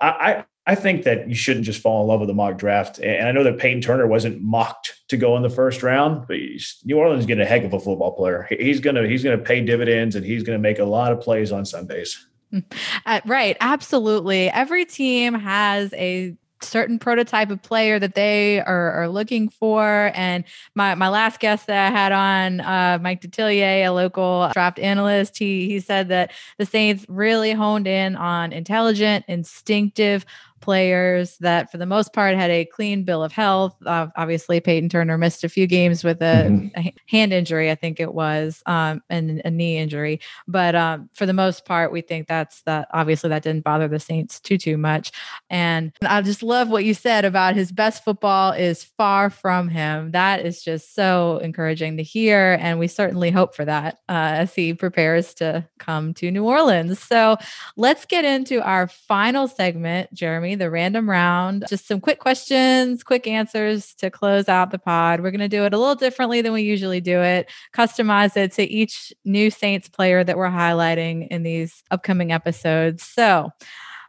I, 0.00 0.44
I 0.66 0.74
think 0.74 1.04
that 1.04 1.28
you 1.28 1.34
shouldn't 1.34 1.64
just 1.64 1.80
fall 1.80 2.02
in 2.02 2.08
love 2.08 2.20
with 2.20 2.28
the 2.28 2.34
mock 2.34 2.58
draft. 2.58 2.98
And 2.98 3.28
I 3.28 3.32
know 3.32 3.44
that 3.44 3.58
Peyton 3.58 3.80
Turner 3.80 4.06
wasn't 4.06 4.42
mocked 4.42 5.00
to 5.08 5.16
go 5.16 5.36
in 5.36 5.42
the 5.42 5.50
first 5.50 5.82
round, 5.82 6.26
but 6.26 6.38
New 6.84 6.98
Orleans 6.98 7.20
is 7.20 7.26
getting 7.26 7.44
a 7.44 7.46
heck 7.46 7.62
of 7.62 7.72
a 7.72 7.78
football 7.78 8.12
player. 8.12 8.48
He's 8.50 8.80
gonna 8.80 9.06
he's 9.06 9.22
gonna 9.22 9.38
pay 9.38 9.60
dividends 9.60 10.16
and 10.16 10.26
he's 10.26 10.42
gonna 10.42 10.58
make 10.58 10.80
a 10.80 10.84
lot 10.84 11.12
of 11.12 11.20
plays 11.20 11.52
on 11.52 11.64
Sundays. 11.64 12.26
Uh, 13.04 13.20
right, 13.26 13.56
absolutely. 13.60 14.48
Every 14.48 14.84
team 14.84 15.34
has 15.34 15.92
a 15.94 16.36
certain 16.62 16.98
prototype 16.98 17.50
of 17.50 17.62
player 17.62 17.98
that 17.98 18.14
they 18.14 18.60
are, 18.60 18.92
are, 18.92 19.08
looking 19.08 19.48
for. 19.48 20.10
And 20.14 20.44
my, 20.74 20.94
my 20.94 21.08
last 21.08 21.40
guest 21.40 21.66
that 21.66 21.86
I 21.86 21.96
had 21.96 22.12
on, 22.12 22.60
uh, 22.60 22.98
Mike 23.00 23.20
Detillier, 23.20 23.86
a 23.86 23.90
local 23.90 24.50
draft 24.52 24.78
analyst, 24.78 25.38
he, 25.38 25.68
he 25.68 25.80
said 25.80 26.08
that 26.08 26.32
the 26.58 26.66
Saints 26.66 27.04
really 27.08 27.52
honed 27.52 27.86
in 27.86 28.16
on 28.16 28.52
intelligent, 28.52 29.24
instinctive 29.28 30.24
players 30.60 31.36
that, 31.38 31.70
for 31.70 31.78
the 31.78 31.86
most 31.86 32.12
part, 32.12 32.34
had 32.34 32.50
a 32.50 32.64
clean 32.64 33.04
bill 33.04 33.22
of 33.22 33.32
health. 33.32 33.76
Uh, 33.84 34.08
obviously, 34.16 34.60
Peyton 34.60 34.88
Turner 34.88 35.18
missed 35.18 35.44
a 35.44 35.48
few 35.48 35.66
games 35.66 36.02
with 36.02 36.20
a, 36.22 36.48
mm-hmm. 36.48 36.68
a 36.78 36.94
hand 37.06 37.32
injury, 37.32 37.70
I 37.70 37.74
think 37.74 38.00
it 38.00 38.14
was, 38.14 38.62
um, 38.66 39.02
and 39.10 39.42
a 39.44 39.50
knee 39.50 39.78
injury. 39.78 40.20
But 40.48 40.74
um, 40.74 41.10
for 41.12 41.26
the 41.26 41.32
most 41.32 41.64
part, 41.64 41.92
we 41.92 42.00
think 42.00 42.26
that's 42.26 42.62
that. 42.62 42.88
Obviously, 42.92 43.28
that 43.28 43.42
didn't 43.42 43.64
bother 43.64 43.88
the 43.88 44.00
Saints 44.00 44.40
too 44.40 44.58
too 44.58 44.76
much. 44.76 45.12
And 45.50 45.92
I 46.02 46.22
just 46.22 46.42
love 46.42 46.68
what 46.68 46.84
you 46.84 46.94
said 46.94 47.24
about 47.24 47.54
his 47.54 47.72
best 47.72 48.04
football 48.04 48.52
is 48.52 48.84
far 48.84 49.30
from 49.30 49.68
him. 49.68 50.12
That 50.12 50.44
is 50.44 50.62
just 50.62 50.94
so 50.94 51.38
encouraging 51.42 51.96
to 51.98 52.02
hear, 52.02 52.58
and 52.60 52.78
we 52.78 52.88
certainly 52.88 53.30
hope 53.30 53.54
for 53.54 53.64
that 53.64 53.98
uh, 54.08 54.12
as 54.36 54.54
he 54.54 54.74
prepares 54.74 55.34
to 55.34 55.66
come 55.78 56.14
to 56.14 56.30
New 56.30 56.44
Orleans. 56.44 56.98
So 56.98 57.36
let's 57.76 58.04
get 58.06 58.24
into 58.24 58.62
our 58.62 58.88
final 58.88 59.48
segment, 59.48 60.12
Jeremy 60.14 60.45
the 60.54 60.70
random 60.70 61.10
round. 61.10 61.64
Just 61.68 61.88
some 61.88 62.00
quick 62.00 62.20
questions, 62.20 63.02
quick 63.02 63.26
answers 63.26 63.94
to 63.94 64.10
close 64.10 64.48
out 64.48 64.70
the 64.70 64.78
pod. 64.78 65.20
We're 65.20 65.30
going 65.30 65.40
to 65.40 65.48
do 65.48 65.64
it 65.64 65.74
a 65.74 65.78
little 65.78 65.94
differently 65.94 66.42
than 66.42 66.52
we 66.52 66.62
usually 66.62 67.00
do 67.00 67.20
it, 67.20 67.50
customize 67.74 68.36
it 68.36 68.52
to 68.52 68.62
each 68.62 69.12
new 69.24 69.50
Saints 69.50 69.88
player 69.88 70.22
that 70.22 70.36
we're 70.36 70.48
highlighting 70.48 71.26
in 71.28 71.42
these 71.42 71.82
upcoming 71.90 72.32
episodes. 72.32 73.02
So, 73.02 73.50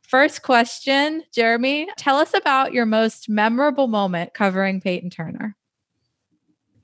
First 0.07 0.41
question, 0.41 1.23
Jeremy, 1.33 1.89
tell 1.97 2.15
us 2.15 2.33
about 2.33 2.71
your 2.71 2.85
most 2.85 3.27
memorable 3.27 3.87
moment 3.87 4.33
covering 4.33 4.79
Peyton 4.79 5.09
Turner. 5.09 5.57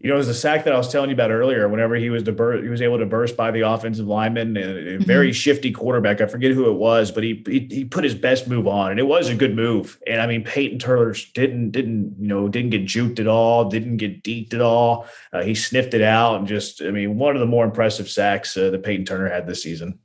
You 0.03 0.09
know, 0.09 0.15
it 0.15 0.17
was 0.17 0.27
the 0.27 0.33
sack 0.33 0.65
that 0.65 0.73
I 0.73 0.77
was 0.77 0.91
telling 0.91 1.09
you 1.09 1.13
about 1.13 1.31
earlier. 1.31 1.69
Whenever 1.69 1.95
he 1.95 2.09
was 2.09 2.23
to 2.23 2.33
bur- 2.33 2.61
he 2.61 2.67
was 2.67 2.81
able 2.81 2.99
to 2.99 3.05
burst 3.05 3.37
by 3.37 3.51
the 3.51 3.61
offensive 3.61 4.05
lineman, 4.05 4.57
and 4.57 5.01
a 5.01 5.05
very 5.05 5.29
mm-hmm. 5.29 5.33
shifty 5.33 5.71
quarterback. 5.71 6.19
I 6.19 6.25
forget 6.25 6.51
who 6.51 6.69
it 6.69 6.73
was, 6.73 7.09
but 7.09 7.23
he, 7.23 7.41
he, 7.47 7.69
he 7.71 7.85
put 7.85 8.03
his 8.03 8.13
best 8.13 8.45
move 8.49 8.67
on, 8.67 8.91
and 8.91 8.99
it 8.99 9.07
was 9.07 9.29
a 9.29 9.35
good 9.35 9.55
move. 9.55 9.97
And 10.05 10.21
I 10.21 10.27
mean, 10.27 10.43
Peyton 10.43 10.77
Turner 10.77 11.15
didn't 11.33 11.71
didn't 11.71 12.17
you 12.19 12.27
know 12.27 12.49
didn't 12.49 12.71
get 12.71 12.83
juked 12.83 13.21
at 13.21 13.27
all, 13.27 13.69
didn't 13.69 13.95
get 13.95 14.23
deked 14.23 14.53
at 14.53 14.59
all. 14.59 15.07
Uh, 15.31 15.41
he 15.41 15.55
sniffed 15.55 15.93
it 15.93 16.01
out, 16.01 16.37
and 16.37 16.49
just 16.49 16.81
I 16.81 16.91
mean, 16.91 17.17
one 17.17 17.37
of 17.37 17.39
the 17.39 17.45
more 17.45 17.63
impressive 17.63 18.09
sacks 18.09 18.57
uh, 18.57 18.71
that 18.71 18.83
Peyton 18.83 19.05
Turner 19.05 19.29
had 19.29 19.47
this 19.47 19.63
season. 19.63 19.99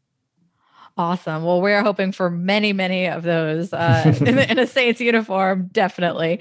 Awesome. 0.97 1.45
Well, 1.45 1.61
we're 1.61 1.83
hoping 1.83 2.13
for 2.13 2.31
many, 2.31 2.73
many 2.73 3.07
of 3.07 3.25
those 3.25 3.73
uh, 3.73 4.15
in, 4.21 4.39
in, 4.39 4.59
a 4.59 4.67
Saints 4.69 5.01
uniform, 5.01 5.71
definitely. 5.71 6.41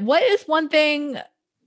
What 0.00 0.22
is 0.22 0.42
one 0.44 0.70
thing 0.70 1.18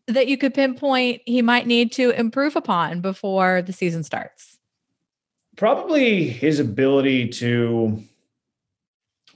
that 0.07 0.27
you 0.27 0.37
could 0.37 0.53
pinpoint 0.53 1.21
he 1.25 1.41
might 1.41 1.67
need 1.67 1.91
to 1.93 2.11
improve 2.11 2.55
upon 2.55 3.01
before 3.01 3.61
the 3.61 3.73
season 3.73 4.03
starts? 4.03 4.57
Probably 5.55 6.27
his 6.27 6.59
ability 6.59 7.29
to 7.29 8.03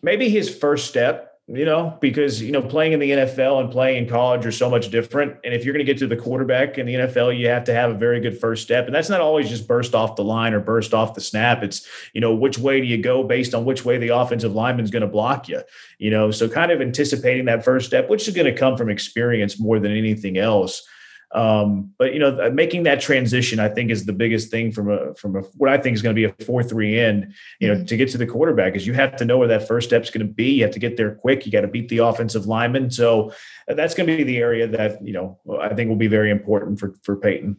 maybe 0.01 0.29
his 0.29 0.53
first 0.53 0.87
step 0.87 1.26
you 1.49 1.63
know, 1.63 1.97
because 2.01 2.41
you 2.41 2.51
know 2.51 2.61
playing 2.61 2.91
in 2.91 2.99
the 2.99 3.09
NFL 3.09 3.61
and 3.61 3.71
playing 3.71 4.03
in 4.03 4.09
college 4.09 4.45
are 4.45 4.51
so 4.51 4.69
much 4.69 4.89
different. 4.91 5.37
And 5.45 5.53
if 5.53 5.63
you're 5.63 5.73
going 5.73 5.85
to 5.85 5.89
get 5.89 5.97
to 5.99 6.07
the 6.07 6.17
quarterback 6.17 6.77
in 6.77 6.85
the 6.85 6.95
NFL, 6.95 7.37
you 7.39 7.47
have 7.47 7.63
to 7.65 7.73
have 7.73 7.89
a 7.89 7.93
very 7.93 8.19
good 8.19 8.37
first 8.37 8.63
step, 8.63 8.85
and 8.85 8.93
that's 8.93 9.07
not 9.07 9.21
always 9.21 9.47
just 9.47 9.65
burst 9.65 9.95
off 9.95 10.17
the 10.17 10.25
line 10.25 10.53
or 10.53 10.59
burst 10.59 10.93
off 10.93 11.13
the 11.13 11.21
snap. 11.21 11.63
It's 11.63 11.87
you 12.13 12.19
know 12.19 12.35
which 12.35 12.57
way 12.57 12.81
do 12.81 12.85
you 12.85 13.01
go 13.01 13.23
based 13.23 13.53
on 13.53 13.63
which 13.63 13.85
way 13.85 13.97
the 13.97 14.09
offensive 14.09 14.53
lineman's 14.53 14.91
going 14.91 15.03
to 15.03 15.07
block 15.07 15.47
you. 15.47 15.61
You 15.99 16.11
know, 16.11 16.31
so 16.31 16.49
kind 16.49 16.69
of 16.69 16.81
anticipating 16.81 17.45
that 17.45 17.63
first 17.63 17.87
step, 17.87 18.09
which 18.09 18.27
is 18.27 18.33
going 18.33 18.53
to 18.53 18.57
come 18.57 18.75
from 18.75 18.89
experience 18.89 19.57
more 19.57 19.79
than 19.79 19.95
anything 19.95 20.37
else. 20.37 20.85
Um, 21.33 21.93
but 21.97 22.13
you 22.13 22.19
know, 22.19 22.49
making 22.51 22.83
that 22.83 23.01
transition, 23.01 23.59
I 23.59 23.67
think, 23.67 23.91
is 23.91 24.05
the 24.05 24.13
biggest 24.13 24.49
thing 24.49 24.71
from 24.71 24.89
a 24.89 25.13
from 25.15 25.35
a 25.35 25.41
what 25.57 25.69
I 25.69 25.77
think 25.77 25.95
is 25.95 26.01
going 26.01 26.15
to 26.15 26.19
be 26.19 26.23
a 26.23 26.45
four 26.45 26.63
three 26.63 26.99
end. 26.99 27.33
You 27.59 27.67
know, 27.67 27.75
mm-hmm. 27.75 27.85
to 27.85 27.97
get 27.97 28.09
to 28.11 28.17
the 28.17 28.25
quarterback 28.25 28.75
is 28.75 28.87
you 28.87 28.93
have 28.93 29.15
to 29.17 29.25
know 29.25 29.37
where 29.37 29.47
that 29.49 29.67
first 29.67 29.89
step 29.89 30.03
is 30.03 30.09
going 30.09 30.25
to 30.25 30.33
be. 30.33 30.51
You 30.51 30.63
have 30.63 30.73
to 30.73 30.79
get 30.79 30.95
there 30.95 31.15
quick. 31.15 31.45
You 31.45 31.51
got 31.51 31.61
to 31.61 31.67
beat 31.67 31.89
the 31.89 31.99
offensive 31.99 32.47
lineman. 32.47 32.91
So 32.91 33.33
uh, 33.69 33.73
that's 33.73 33.93
going 33.93 34.07
to 34.07 34.15
be 34.15 34.23
the 34.23 34.37
area 34.37 34.67
that 34.67 35.05
you 35.05 35.13
know 35.13 35.39
I 35.61 35.73
think 35.73 35.89
will 35.89 35.97
be 35.97 36.07
very 36.07 36.31
important 36.31 36.79
for 36.79 36.95
for 37.03 37.17
Peyton. 37.17 37.57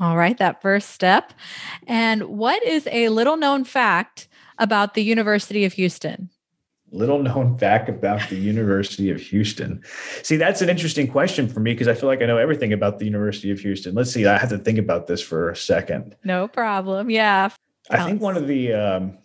All 0.00 0.16
right, 0.16 0.36
that 0.38 0.60
first 0.60 0.90
step. 0.90 1.32
And 1.86 2.24
what 2.24 2.62
is 2.64 2.88
a 2.90 3.08
little 3.08 3.36
known 3.36 3.64
fact 3.64 4.28
about 4.58 4.94
the 4.94 5.02
University 5.02 5.64
of 5.64 5.74
Houston? 5.74 6.30
Little 6.96 7.22
known 7.22 7.58
fact 7.58 7.88
about 7.88 8.28
the 8.28 8.36
University 8.36 9.10
of 9.10 9.20
Houston? 9.20 9.82
See, 10.22 10.36
that's 10.36 10.62
an 10.62 10.68
interesting 10.68 11.08
question 11.08 11.48
for 11.48 11.60
me 11.60 11.72
because 11.72 11.88
I 11.88 11.94
feel 11.94 12.08
like 12.08 12.22
I 12.22 12.26
know 12.26 12.38
everything 12.38 12.72
about 12.72 12.98
the 12.98 13.04
University 13.04 13.50
of 13.50 13.60
Houston. 13.60 13.94
Let's 13.94 14.12
see, 14.12 14.26
I 14.26 14.38
have 14.38 14.50
to 14.50 14.58
think 14.58 14.78
about 14.78 15.06
this 15.06 15.20
for 15.20 15.50
a 15.50 15.56
second. 15.56 16.16
No 16.24 16.48
problem. 16.48 17.10
Yeah. 17.10 17.50
I 17.90 18.04
think 18.04 18.20
one 18.20 18.36
of 18.36 18.46
the 18.48 18.72
um, 18.72 19.18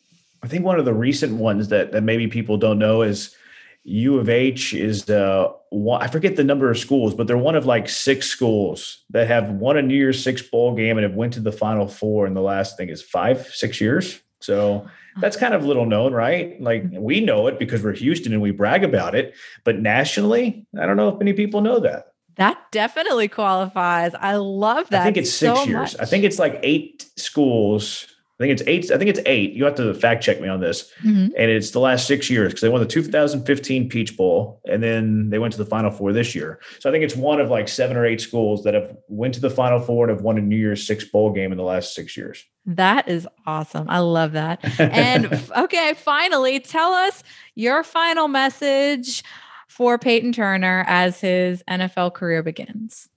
I 0.44 0.48
think 0.48 0.66
one 0.66 0.80
of 0.80 0.86
the 0.86 0.94
recent 0.94 1.38
ones 1.38 1.70
that 1.70 1.92
that 1.92 2.04
maybe 2.04 2.28
people 2.28 2.58
don't 2.58 2.80
know 2.80 3.02
is 3.02 3.36
U 3.84 4.20
of 4.20 4.30
H 4.30 4.74
is 4.74 5.10
uh 5.10 5.50
one, 5.70 6.02
I 6.02 6.08
forget 6.08 6.36
the 6.36 6.44
number 6.44 6.70
of 6.70 6.78
schools, 6.78 7.16
but 7.16 7.28
they're 7.28 7.38
one 7.38 7.56
of 7.56 7.66
like 7.66 7.90
six 7.90 8.28
schools 8.28 9.04
that 9.10 9.28
have 9.28 9.50
won 9.50 9.78
a 9.78 9.82
New 9.82 9.96
Year's 9.96 10.22
Six 10.22 10.42
bowl 10.42 10.76
game 10.76 10.98
and 10.98 11.04
have 11.04 11.16
went 11.16 11.34
to 11.34 11.40
the 11.40 11.52
Final 11.52 11.88
Four 11.88 12.28
in 12.28 12.34
the 12.34 12.42
last 12.42 12.78
thing 12.78 12.90
is 12.90 13.02
five 13.02 13.48
six 13.48 13.82
years. 13.82 14.22
So 14.42 14.76
uh-huh. 14.76 15.22
that's 15.22 15.38
kind 15.38 15.54
of 15.54 15.66
little 15.66 15.86
known, 15.86 16.14
right? 16.14 16.60
Like 16.62 16.84
mm-hmm. 16.84 17.02
we 17.02 17.22
know 17.22 17.48
it 17.48 17.60
because 17.60 17.84
we're 17.84 17.94
Houston 17.94 18.34
and 18.34 18.42
we 18.42 18.52
brag 18.52 18.84
about 18.84 19.16
it, 19.16 19.34
but 19.64 19.80
nationally, 19.80 20.66
I 20.80 20.86
don't 20.86 20.98
know 20.98 21.10
if 21.10 21.20
many 21.20 21.34
people 21.34 21.62
know 21.62 21.80
that. 21.80 22.14
That 22.36 22.58
definitely 22.72 23.28
qualifies. 23.28 24.14
I 24.16 24.36
love 24.36 24.90
that. 24.90 25.02
I 25.02 25.04
think 25.06 25.18
it's 25.18 25.32
six 25.32 25.60
so 25.60 25.66
years. 25.66 25.94
Much. 25.94 25.96
I 26.00 26.06
think 26.06 26.24
it's 26.24 26.40
like 26.40 26.60
eight 26.64 27.10
schools 27.18 28.08
I 28.42 28.44
think 28.44 28.60
it's 28.60 28.68
eight. 28.68 28.92
I 28.92 28.98
think 28.98 29.10
it's 29.12 29.20
eight. 29.28 29.54
You 29.54 29.66
have 29.66 29.76
to 29.76 29.94
fact 29.94 30.24
check 30.24 30.42
me 30.42 30.48
on 30.48 30.62
this. 30.62 30.92
Mm-hmm. 31.04 31.34
And 31.38 31.52
it's 31.52 31.70
the 31.70 31.80
last 31.80 32.08
six 32.08 32.28
years 32.28 32.50
because 32.52 32.62
they 32.62 32.70
won 32.70 32.82
the 32.82 32.88
2015 32.88 33.88
Peach 33.88 34.18
Bowl 34.18 34.60
and 34.68 34.82
then 34.82 35.30
they 35.30 35.38
went 35.38 35.54
to 35.54 35.60
the 35.60 35.66
Final 35.66 35.92
Four 35.92 36.12
this 36.12 36.34
year. 36.34 36.60
So 36.80 36.90
I 36.90 36.92
think 36.92 37.04
it's 37.04 37.16
one 37.16 37.40
of 37.40 37.52
like 37.52 37.68
seven 37.68 37.96
or 37.96 38.04
eight 38.04 38.20
schools 38.20 38.64
that 38.64 38.74
have 38.74 38.98
went 39.08 39.36
to 39.36 39.40
the 39.40 39.52
Final 39.52 39.80
Four 39.80 40.10
and 40.10 40.18
have 40.18 40.24
won 40.24 40.40
a 40.40 40.42
New 40.42 40.56
Year's 40.56 40.88
Six 40.88 41.04
bowl 41.04 41.32
game 41.32 41.52
in 41.52 41.58
the 41.60 41.64
last 41.64 41.94
six 41.94 42.18
years. 42.18 42.44
That 42.66 43.08
is 43.08 43.28
awesome. 43.46 43.88
I 43.88 44.00
love 44.00 44.32
that. 44.32 44.60
And 44.80 45.40
okay, 45.56 45.94
finally, 45.94 46.60
tell 46.60 46.94
us 46.94 47.24
your 47.54 47.84
final 47.84 48.28
message 48.28 49.24
for 49.68 50.00
Peyton 50.00 50.32
Turner 50.34 50.84
as 50.88 51.22
his 51.22 51.64
NFL 51.70 52.16
career 52.16 52.42
begins. 52.42 53.08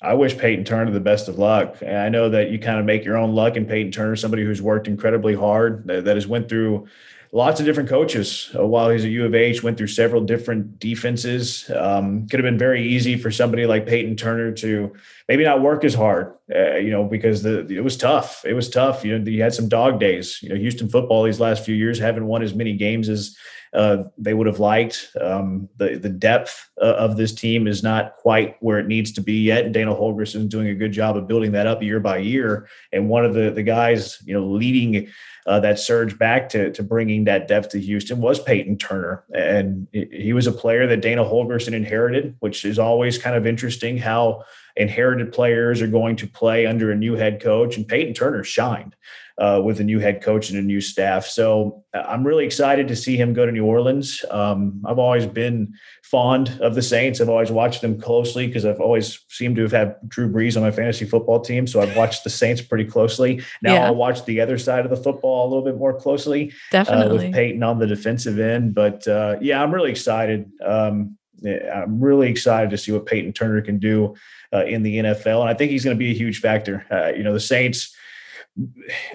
I 0.00 0.14
wish 0.14 0.38
Peyton 0.38 0.64
Turner 0.64 0.92
the 0.92 1.00
best 1.00 1.28
of 1.28 1.38
luck. 1.38 1.78
And 1.82 1.96
I 1.96 2.08
know 2.08 2.30
that 2.30 2.50
you 2.50 2.58
kind 2.58 2.78
of 2.78 2.86
make 2.86 3.04
your 3.04 3.16
own 3.16 3.34
luck 3.34 3.56
and 3.56 3.68
Peyton 3.68 3.90
Turner, 3.90 4.16
somebody 4.16 4.44
who's 4.44 4.62
worked 4.62 4.86
incredibly 4.86 5.34
hard, 5.34 5.86
that, 5.86 6.04
that 6.04 6.16
has 6.16 6.26
went 6.26 6.48
through 6.48 6.86
lots 7.32 7.60
of 7.60 7.66
different 7.66 7.88
coaches 7.88 8.50
uh, 8.56 8.64
while 8.64 8.90
he's 8.90 9.04
at 9.04 9.10
U 9.10 9.26
of 9.26 9.34
H, 9.34 9.62
went 9.62 9.76
through 9.76 9.88
several 9.88 10.22
different 10.22 10.78
defenses. 10.78 11.70
Um, 11.74 12.26
could 12.28 12.40
have 12.40 12.44
been 12.44 12.58
very 12.58 12.86
easy 12.86 13.16
for 13.16 13.30
somebody 13.30 13.66
like 13.66 13.86
Peyton 13.86 14.16
Turner 14.16 14.52
to 14.52 14.94
maybe 15.28 15.44
not 15.44 15.60
work 15.60 15.84
as 15.84 15.94
hard, 15.94 16.34
uh, 16.54 16.76
you 16.76 16.90
know, 16.90 17.04
because 17.04 17.42
the 17.42 17.66
it 17.66 17.82
was 17.82 17.96
tough. 17.96 18.44
It 18.44 18.54
was 18.54 18.70
tough. 18.70 19.04
You 19.04 19.18
know, 19.18 19.30
you 19.30 19.42
had 19.42 19.54
some 19.54 19.68
dog 19.68 20.00
days. 20.00 20.42
You 20.42 20.50
know, 20.50 20.56
Houston 20.56 20.88
football 20.88 21.24
these 21.24 21.40
last 21.40 21.64
few 21.64 21.74
years 21.74 21.98
haven't 21.98 22.26
won 22.26 22.42
as 22.42 22.54
many 22.54 22.74
games 22.74 23.08
as 23.08 23.36
uh, 23.72 24.04
they 24.16 24.34
would 24.34 24.46
have 24.46 24.60
liked. 24.60 25.10
Um, 25.20 25.68
the 25.76 25.98
the 25.98 26.08
depth 26.08 26.70
uh, 26.80 26.94
of 26.94 27.16
this 27.16 27.34
team 27.34 27.66
is 27.66 27.82
not 27.82 28.16
quite 28.16 28.56
where 28.60 28.78
it 28.78 28.86
needs 28.86 29.12
to 29.12 29.20
be 29.20 29.40
yet. 29.40 29.72
Dana 29.72 29.94
Holgorsen 29.94 30.42
is 30.42 30.46
doing 30.46 30.68
a 30.68 30.74
good 30.74 30.92
job 30.92 31.16
of 31.16 31.28
building 31.28 31.52
that 31.52 31.66
up 31.66 31.82
year 31.82 32.00
by 32.00 32.18
year. 32.18 32.68
And 32.92 33.08
one 33.08 33.24
of 33.24 33.34
the 33.34 33.50
the 33.50 33.62
guys, 33.62 34.18
you 34.24 34.34
know, 34.34 34.46
leading 34.46 35.08
uh, 35.46 35.60
that 35.60 35.78
surge 35.78 36.18
back 36.18 36.48
to 36.50 36.72
to 36.72 36.82
bringing 36.82 37.24
that 37.24 37.48
depth 37.48 37.70
to 37.70 37.80
Houston 37.80 38.20
was 38.20 38.40
Peyton 38.40 38.78
Turner, 38.78 39.24
and 39.34 39.86
he 39.92 40.32
was 40.32 40.46
a 40.46 40.52
player 40.52 40.86
that 40.86 41.00
Dana 41.00 41.24
Holgorsen 41.24 41.72
inherited, 41.72 42.36
which 42.40 42.64
is 42.64 42.78
always 42.78 43.18
kind 43.18 43.36
of 43.36 43.46
interesting 43.46 43.98
how 43.98 44.44
inherited 44.78 45.32
players 45.32 45.82
are 45.82 45.88
going 45.88 46.16
to 46.16 46.26
play 46.26 46.66
under 46.66 46.90
a 46.90 46.96
new 46.96 47.14
head 47.14 47.40
coach. 47.42 47.76
And 47.76 47.86
Peyton 47.86 48.14
Turner 48.14 48.44
shined 48.44 48.94
uh, 49.38 49.60
with 49.64 49.78
a 49.80 49.84
new 49.84 49.98
head 49.98 50.22
coach 50.22 50.50
and 50.50 50.58
a 50.58 50.62
new 50.62 50.80
staff. 50.80 51.24
So 51.26 51.84
uh, 51.94 51.98
I'm 51.98 52.26
really 52.26 52.44
excited 52.44 52.88
to 52.88 52.96
see 52.96 53.16
him 53.16 53.32
go 53.32 53.46
to 53.46 53.52
New 53.52 53.64
Orleans. 53.64 54.24
Um, 54.30 54.82
I've 54.84 54.98
always 54.98 55.26
been 55.26 55.74
fond 56.02 56.58
of 56.60 56.74
the 56.74 56.82
Saints. 56.82 57.20
I've 57.20 57.28
always 57.28 57.50
watched 57.50 57.80
them 57.80 58.00
closely 58.00 58.46
because 58.46 58.64
I've 58.64 58.80
always 58.80 59.24
seemed 59.28 59.56
to 59.56 59.62
have 59.62 59.72
had 59.72 59.96
Drew 60.08 60.30
Brees 60.32 60.56
on 60.56 60.62
my 60.62 60.72
fantasy 60.72 61.04
football 61.04 61.40
team. 61.40 61.66
So 61.66 61.80
I've 61.80 61.96
watched 61.96 62.24
the 62.24 62.30
Saints 62.30 62.60
pretty 62.60 62.84
closely. 62.84 63.42
Now 63.62 63.74
yeah. 63.74 63.86
I'll 63.86 63.94
watch 63.94 64.24
the 64.24 64.40
other 64.40 64.58
side 64.58 64.84
of 64.84 64.90
the 64.90 64.96
football 64.96 65.46
a 65.46 65.48
little 65.48 65.64
bit 65.64 65.76
more 65.76 65.98
closely. 65.98 66.52
Definitely. 66.72 67.18
Uh, 67.18 67.22
with 67.22 67.34
Peyton 67.34 67.62
on 67.62 67.78
the 67.78 67.86
defensive 67.86 68.40
end. 68.40 68.74
But 68.74 69.06
uh, 69.06 69.36
yeah, 69.40 69.62
I'm 69.62 69.72
really 69.72 69.90
excited. 69.90 70.50
Um, 70.64 71.16
I'm 71.46 72.00
really 72.00 72.28
excited 72.28 72.70
to 72.70 72.78
see 72.78 72.92
what 72.92 73.06
Peyton 73.06 73.32
Turner 73.32 73.60
can 73.62 73.78
do 73.78 74.14
uh, 74.52 74.64
in 74.64 74.82
the 74.82 74.98
NFL. 74.98 75.40
And 75.40 75.48
I 75.48 75.54
think 75.54 75.70
he's 75.70 75.84
going 75.84 75.96
to 75.96 75.98
be 75.98 76.10
a 76.10 76.14
huge 76.14 76.40
factor. 76.40 76.86
Uh, 76.90 77.16
you 77.16 77.22
know, 77.22 77.32
the 77.32 77.40
Saints– 77.40 77.94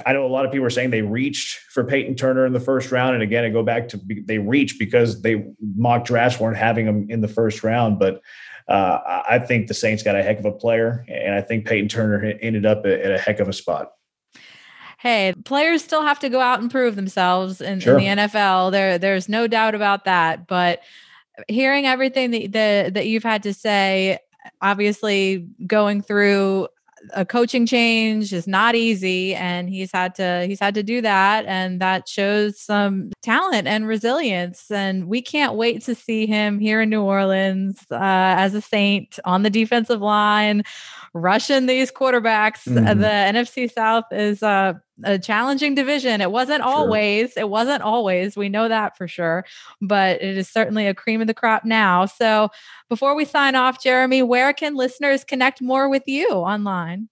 I 0.05 0.13
know 0.13 0.25
a 0.25 0.27
lot 0.27 0.45
of 0.45 0.51
people 0.51 0.65
are 0.65 0.69
saying 0.69 0.91
they 0.91 1.01
reached 1.01 1.59
for 1.69 1.83
Peyton 1.83 2.15
Turner 2.15 2.45
in 2.45 2.53
the 2.53 2.59
first 2.59 2.91
round, 2.91 3.15
and 3.15 3.23
again, 3.23 3.43
I 3.43 3.49
go 3.49 3.63
back 3.63 3.89
to 3.89 3.99
they 4.25 4.38
reached 4.38 4.79
because 4.79 5.21
they 5.21 5.45
mock 5.75 6.05
drafts 6.05 6.39
weren't 6.39 6.57
having 6.57 6.86
him 6.86 7.07
in 7.09 7.21
the 7.21 7.27
first 7.27 7.63
round. 7.63 7.99
But 7.99 8.21
uh, 8.67 9.23
I 9.29 9.39
think 9.39 9.67
the 9.67 9.73
Saints 9.73 10.03
got 10.03 10.15
a 10.15 10.23
heck 10.23 10.39
of 10.39 10.45
a 10.45 10.51
player, 10.51 11.05
and 11.09 11.36
I 11.36 11.41
think 11.41 11.65
Peyton 11.65 11.89
Turner 11.89 12.33
ended 12.41 12.65
up 12.65 12.86
at 12.86 13.12
a 13.12 13.17
heck 13.17 13.39
of 13.39 13.49
a 13.49 13.53
spot. 13.53 13.91
Hey, 14.99 15.33
players 15.43 15.83
still 15.83 16.03
have 16.03 16.19
to 16.19 16.29
go 16.29 16.39
out 16.39 16.62
and 16.62 16.71
prove 16.71 16.95
themselves 16.95 17.59
in, 17.59 17.81
sure. 17.81 17.99
in 17.99 18.17
the 18.17 18.23
NFL. 18.23 18.71
There, 18.71 18.97
there's 18.97 19.27
no 19.27 19.47
doubt 19.47 19.75
about 19.75 20.05
that. 20.05 20.47
But 20.47 20.81
hearing 21.47 21.85
everything 21.85 22.31
that, 22.31 22.51
that 22.51 22.93
that 22.93 23.07
you've 23.07 23.23
had 23.23 23.43
to 23.43 23.53
say, 23.53 24.19
obviously 24.61 25.47
going 25.65 26.01
through 26.01 26.67
a 27.13 27.25
coaching 27.25 27.65
change 27.65 28.31
is 28.31 28.47
not 28.47 28.75
easy 28.75 29.35
and 29.35 29.69
he's 29.69 29.91
had 29.91 30.15
to 30.15 30.45
he's 30.47 30.59
had 30.59 30.73
to 30.73 30.83
do 30.83 31.01
that 31.01 31.45
and 31.45 31.81
that 31.81 32.07
shows 32.07 32.59
some 32.59 33.11
talent 33.21 33.67
and 33.67 33.87
resilience 33.87 34.71
and 34.71 35.07
we 35.07 35.21
can't 35.21 35.55
wait 35.55 35.81
to 35.83 35.95
see 35.95 36.25
him 36.25 36.59
here 36.59 36.81
in 36.81 36.89
New 36.89 37.01
Orleans 37.01 37.79
uh, 37.91 37.97
as 37.99 38.53
a 38.53 38.61
saint 38.61 39.19
on 39.25 39.43
the 39.43 39.49
defensive 39.49 40.01
line 40.01 40.63
rushing 41.13 41.65
these 41.65 41.91
quarterbacks 41.91 42.67
mm-hmm. 42.67 42.99
the 42.99 43.07
NFC 43.07 43.71
South 43.71 44.05
is 44.11 44.41
uh, 44.41 44.73
a 45.03 45.19
challenging 45.19 45.75
division. 45.75 46.21
It 46.21 46.31
wasn't 46.31 46.63
sure. 46.63 46.71
always, 46.71 47.37
it 47.37 47.49
wasn't 47.49 47.81
always. 47.81 48.35
We 48.35 48.49
know 48.49 48.67
that 48.67 48.97
for 48.97 49.07
sure, 49.07 49.45
but 49.81 50.21
it 50.21 50.37
is 50.37 50.49
certainly 50.49 50.87
a 50.87 50.93
cream 50.93 51.21
of 51.21 51.27
the 51.27 51.33
crop 51.33 51.65
now. 51.65 52.05
So 52.05 52.49
before 52.89 53.15
we 53.15 53.25
sign 53.25 53.55
off, 53.55 53.81
Jeremy, 53.81 54.23
where 54.23 54.53
can 54.53 54.75
listeners 54.75 55.23
connect 55.23 55.61
more 55.61 55.89
with 55.89 56.03
you 56.07 56.29
online? 56.29 57.09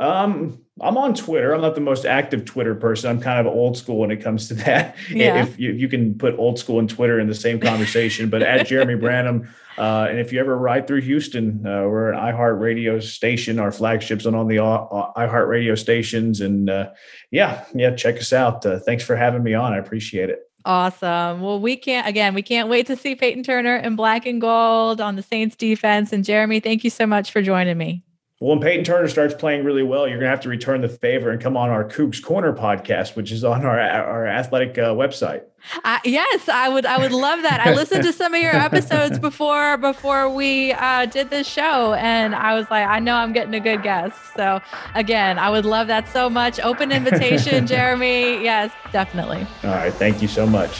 Um, 0.00 0.64
I'm 0.80 0.96
on 0.96 1.14
Twitter. 1.14 1.52
I'm 1.52 1.60
not 1.60 1.74
the 1.74 1.82
most 1.82 2.06
active 2.06 2.46
Twitter 2.46 2.74
person. 2.74 3.10
I'm 3.10 3.20
kind 3.20 3.46
of 3.46 3.52
old 3.52 3.76
school 3.76 3.98
when 3.98 4.10
it 4.10 4.22
comes 4.22 4.48
to 4.48 4.54
that. 4.54 4.96
Yeah. 5.10 5.42
If 5.42 5.58
you, 5.58 5.72
you 5.72 5.88
can 5.88 6.16
put 6.16 6.38
old 6.38 6.58
school 6.58 6.78
and 6.78 6.88
Twitter 6.88 7.20
in 7.20 7.26
the 7.26 7.34
same 7.34 7.60
conversation, 7.60 8.30
but 8.30 8.42
at 8.42 8.66
Jeremy 8.66 8.94
Branham. 9.00 9.48
Uh, 9.76 10.06
and 10.08 10.18
if 10.18 10.32
you 10.32 10.40
ever 10.40 10.56
ride 10.56 10.86
through 10.86 11.02
Houston, 11.02 11.66
uh, 11.66 11.82
we're 11.82 12.12
an 12.12 12.18
iHeartRadio 12.18 13.02
station. 13.02 13.58
Our 13.58 13.72
flagship's 13.72 14.24
on, 14.24 14.34
on 14.34 14.48
the 14.48 14.62
uh, 14.62 15.12
iHeart 15.16 15.78
stations. 15.78 16.40
And 16.40 16.70
uh, 16.70 16.90
yeah, 17.30 17.64
yeah, 17.74 17.94
check 17.94 18.16
us 18.16 18.32
out. 18.32 18.64
Uh, 18.64 18.78
thanks 18.78 19.04
for 19.04 19.16
having 19.16 19.42
me 19.42 19.52
on. 19.52 19.74
I 19.74 19.78
appreciate 19.78 20.30
it. 20.30 20.40
Awesome. 20.64 21.40
Well, 21.42 21.60
we 21.60 21.76
can't, 21.76 22.06
again, 22.06 22.34
we 22.34 22.42
can't 22.42 22.68
wait 22.68 22.86
to 22.86 22.96
see 22.96 23.14
Peyton 23.14 23.42
Turner 23.42 23.76
in 23.76 23.96
black 23.96 24.26
and 24.26 24.40
gold 24.40 25.00
on 25.00 25.16
the 25.16 25.22
Saints 25.22 25.56
defense. 25.56 26.12
And 26.12 26.24
Jeremy, 26.24 26.60
thank 26.60 26.84
you 26.84 26.90
so 26.90 27.06
much 27.06 27.30
for 27.30 27.42
joining 27.42 27.76
me. 27.76 28.02
Well, 28.40 28.56
when 28.56 28.60
Peyton 28.60 28.86
Turner 28.86 29.06
starts 29.08 29.34
playing 29.34 29.64
really 29.64 29.82
well, 29.82 30.08
you're 30.08 30.16
going 30.16 30.24
to 30.24 30.30
have 30.30 30.40
to 30.40 30.48
return 30.48 30.80
the 30.80 30.88
favor 30.88 31.28
and 31.28 31.38
come 31.38 31.58
on 31.58 31.68
our 31.68 31.84
Cougs 31.84 32.22
Corner 32.22 32.54
podcast, 32.54 33.14
which 33.14 33.30
is 33.30 33.44
on 33.44 33.66
our 33.66 33.78
our 33.78 34.26
athletic 34.26 34.78
uh, 34.78 34.94
website. 34.94 35.42
Uh, 35.84 35.98
yes, 36.06 36.48
I 36.48 36.70
would. 36.70 36.86
I 36.86 36.98
would 36.98 37.12
love 37.12 37.42
that. 37.42 37.60
I 37.60 37.74
listened 37.74 38.02
to 38.04 38.14
some 38.14 38.32
of 38.32 38.40
your 38.40 38.56
episodes 38.56 39.18
before 39.28 39.76
before 39.76 40.30
we 40.30 40.72
uh, 40.72 41.04
did 41.04 41.28
this 41.28 41.46
show, 41.46 41.92
and 41.92 42.34
I 42.34 42.54
was 42.54 42.70
like, 42.70 42.88
I 42.88 42.98
know 42.98 43.14
I'm 43.14 43.34
getting 43.34 43.52
a 43.52 43.60
good 43.60 43.82
guest. 43.82 44.16
So 44.34 44.62
again, 44.94 45.38
I 45.38 45.50
would 45.50 45.66
love 45.66 45.88
that 45.88 46.08
so 46.08 46.30
much. 46.30 46.58
Open 46.60 46.92
invitation, 46.92 47.66
Jeremy. 47.66 48.42
Yes, 48.42 48.72
definitely. 48.90 49.46
All 49.64 49.74
right. 49.74 49.92
Thank 49.92 50.22
you 50.22 50.28
so 50.28 50.46
much. 50.46 50.70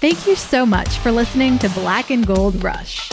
Thank 0.00 0.26
you 0.26 0.36
so 0.36 0.66
much 0.66 0.98
for 0.98 1.10
listening 1.10 1.58
to 1.60 1.70
Black 1.70 2.10
and 2.10 2.26
Gold 2.26 2.62
Rush. 2.62 3.07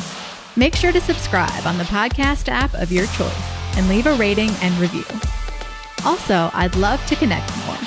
Make 0.57 0.75
sure 0.75 0.91
to 0.91 1.01
subscribe 1.01 1.65
on 1.65 1.77
the 1.77 1.83
podcast 1.85 2.47
app 2.47 2.73
of 2.75 2.91
your 2.91 3.07
choice 3.07 3.77
and 3.77 3.89
leave 3.89 4.07
a 4.07 4.15
rating 4.15 4.51
and 4.61 4.73
review. 4.77 5.05
Also, 6.05 6.49
I'd 6.53 6.75
love 6.77 7.05
to 7.07 7.15
connect 7.15 7.55
more. 7.65 7.77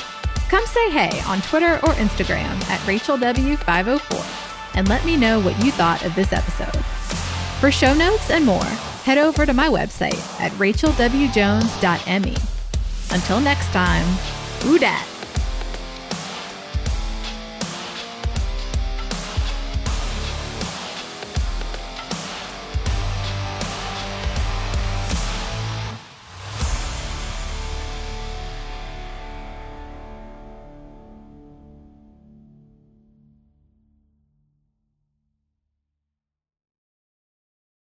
Come 0.49 0.67
say 0.67 0.91
hey 0.91 1.21
on 1.27 1.41
Twitter 1.43 1.75
or 1.85 1.95
Instagram 1.95 2.63
at 2.69 2.81
RachelW504 2.81 4.75
and 4.75 4.89
let 4.89 5.05
me 5.05 5.17
know 5.17 5.41
what 5.41 5.63
you 5.65 5.71
thought 5.73 6.05
of 6.05 6.15
this 6.15 6.33
episode. 6.33 6.85
For 7.61 7.71
show 7.71 7.95
notes 7.95 8.31
and 8.31 8.45
more, 8.45 8.63
head 9.05 9.19
over 9.19 9.47
to 9.47 9.53
my 9.53 9.69
website 9.69 10.19
at 10.41 10.53
rachelwjones.me. 10.53 12.37
Until 13.11 13.41
next 13.41 13.67
time, 13.73 14.07
oo 14.65 14.79
dat. 14.79 15.18